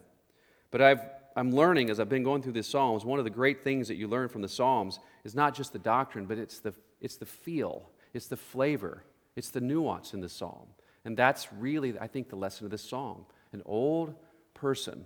But 0.71 0.81
I've, 0.81 1.01
I'm 1.35 1.51
learning 1.51 1.89
as 1.89 1.99
I've 1.99 2.07
been 2.07 2.23
going 2.23 2.41
through 2.41 2.53
these 2.53 2.67
Psalms, 2.67 3.03
one 3.03 3.19
of 3.19 3.25
the 3.25 3.31
great 3.31 3.63
things 3.63 3.87
that 3.87 3.95
you 3.95 4.07
learn 4.07 4.29
from 4.29 4.41
the 4.41 4.47
Psalms 4.47 4.99
is 5.23 5.35
not 5.35 5.55
just 5.55 5.73
the 5.73 5.79
doctrine, 5.79 6.25
but 6.25 6.37
it's 6.37 6.59
the, 6.59 6.73
it's 7.01 7.17
the 7.17 7.25
feel, 7.25 7.89
it's 8.13 8.27
the 8.27 8.37
flavor, 8.37 9.03
it's 9.35 9.49
the 9.49 9.59
nuance 9.59 10.13
in 10.13 10.21
the 10.21 10.29
Psalm. 10.29 10.67
And 11.03 11.17
that's 11.17 11.51
really, 11.51 11.97
I 11.99 12.07
think, 12.07 12.29
the 12.29 12.35
lesson 12.35 12.65
of 12.65 12.71
this 12.71 12.87
Psalm. 12.87 13.25
An 13.51 13.63
old 13.65 14.13
person 14.53 15.05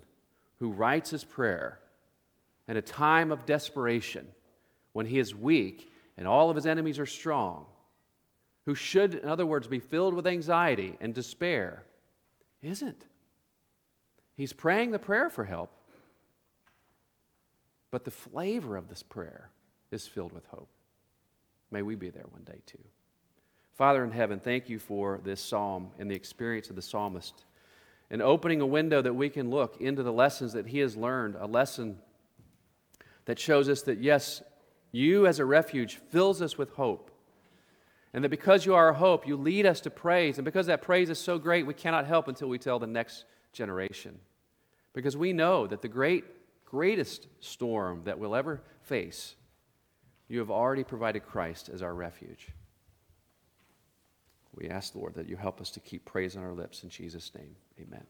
who 0.60 0.70
writes 0.70 1.10
his 1.10 1.24
prayer 1.24 1.80
in 2.68 2.78
a 2.78 2.82
time 2.82 3.32
of 3.32 3.46
desperation 3.46 4.28
when 4.92 5.06
he 5.06 5.20
is 5.20 5.34
weak 5.34 5.92
and 6.18 6.28
all 6.28 6.50
of 6.50 6.56
his 6.56 6.66
enemies 6.66 7.00
are 7.00 7.06
strong, 7.06 7.66
who 8.66 8.76
should, 8.76 9.16
in 9.16 9.30
other 9.30 9.46
words, 9.46 9.68
be 9.68 9.80
filled 9.80 10.14
with 10.14 10.28
anxiety 10.28 10.98
and 11.00 11.14
despair, 11.14 11.84
isn't. 12.62 13.06
He's 14.38 14.54
praying 14.54 14.92
the 14.92 15.00
prayer 15.00 15.30
for 15.30 15.44
help, 15.44 15.72
but 17.90 18.06
the 18.06 18.12
flavor 18.12 18.78
of 18.78 18.88
this 18.88 19.02
prayer 19.02 19.50
is 19.92 20.08
filled 20.08 20.32
with 20.32 20.46
hope. 20.46 20.70
May 21.72 21.82
we 21.82 21.96
be 21.96 22.12
there 22.12 22.26
one 22.30 22.44
day 22.44 22.62
too. 22.68 22.78
Father 23.76 24.04
in 24.04 24.12
heaven, 24.12 24.40
thank 24.40 24.70
you 24.70 24.80
for 24.80 25.20
this 25.24 25.42
psalm 25.42 25.90
and 25.98 26.10
the 26.10 26.16
experience 26.16 26.70
of 26.70 26.76
the 26.76 26.82
psalmist 26.82 27.46
and 28.10 28.22
opening 28.22 28.62
a 28.62 28.66
window 28.66 29.02
that 29.02 29.14
we 29.14 29.30
can 29.30 29.50
look 29.50 29.82
into 29.82 30.04
the 30.04 30.14
lessons 30.14 30.54
that 30.54 30.68
he 30.68 30.80
has 30.80 30.96
learned, 30.96 31.36
a 31.40 31.48
lesson 31.48 31.98
that 33.26 33.40
shows 33.40 33.68
us 33.68 33.82
that, 33.84 34.00
yes, 34.00 34.42
you, 34.92 35.28
as 35.28 35.40
a 35.40 35.46
refuge, 35.46 35.96
fills 36.12 36.42
us 36.42 36.58
with 36.58 36.70
hope. 36.72 37.12
And 38.14 38.24
that 38.24 38.30
because 38.30 38.66
you 38.66 38.74
are 38.74 38.88
our 38.88 38.94
hope, 38.94 39.28
you 39.28 39.36
lead 39.36 39.66
us 39.66 39.82
to 39.82 39.90
praise. 39.90 40.38
And 40.38 40.46
because 40.46 40.68
that 40.68 40.82
praise 40.82 41.10
is 41.10 41.20
so 41.20 41.38
great, 41.38 41.68
we 41.68 41.74
cannot 41.74 42.08
help 42.08 42.28
until 42.28 42.48
we 42.48 42.58
tell 42.58 42.80
the 42.80 42.88
next 42.88 43.26
generation. 43.58 44.20
Because 44.94 45.18
we 45.18 45.34
know 45.34 45.68
that 45.68 45.82
the 45.82 45.88
great, 45.88 46.24
greatest 46.66 47.28
storm 47.40 48.04
that 48.06 48.18
we'll 48.18 48.36
ever 48.36 48.62
face, 48.84 49.36
you 50.30 50.40
have 50.40 50.52
already 50.52 50.84
provided 50.84 51.26
Christ 51.26 51.70
as 51.70 51.82
our 51.82 51.94
refuge. 51.94 52.48
We 54.56 54.70
ask, 54.70 54.96
Lord, 54.96 55.16
that 55.16 55.28
you 55.28 55.36
help 55.36 55.62
us 55.62 55.70
to 55.72 55.80
keep 55.80 56.06
praise 56.06 56.36
on 56.36 56.44
our 56.44 56.54
lips. 56.54 56.84
In 56.84 56.90
Jesus' 56.90 57.32
name, 57.36 57.56
amen. 57.80 58.06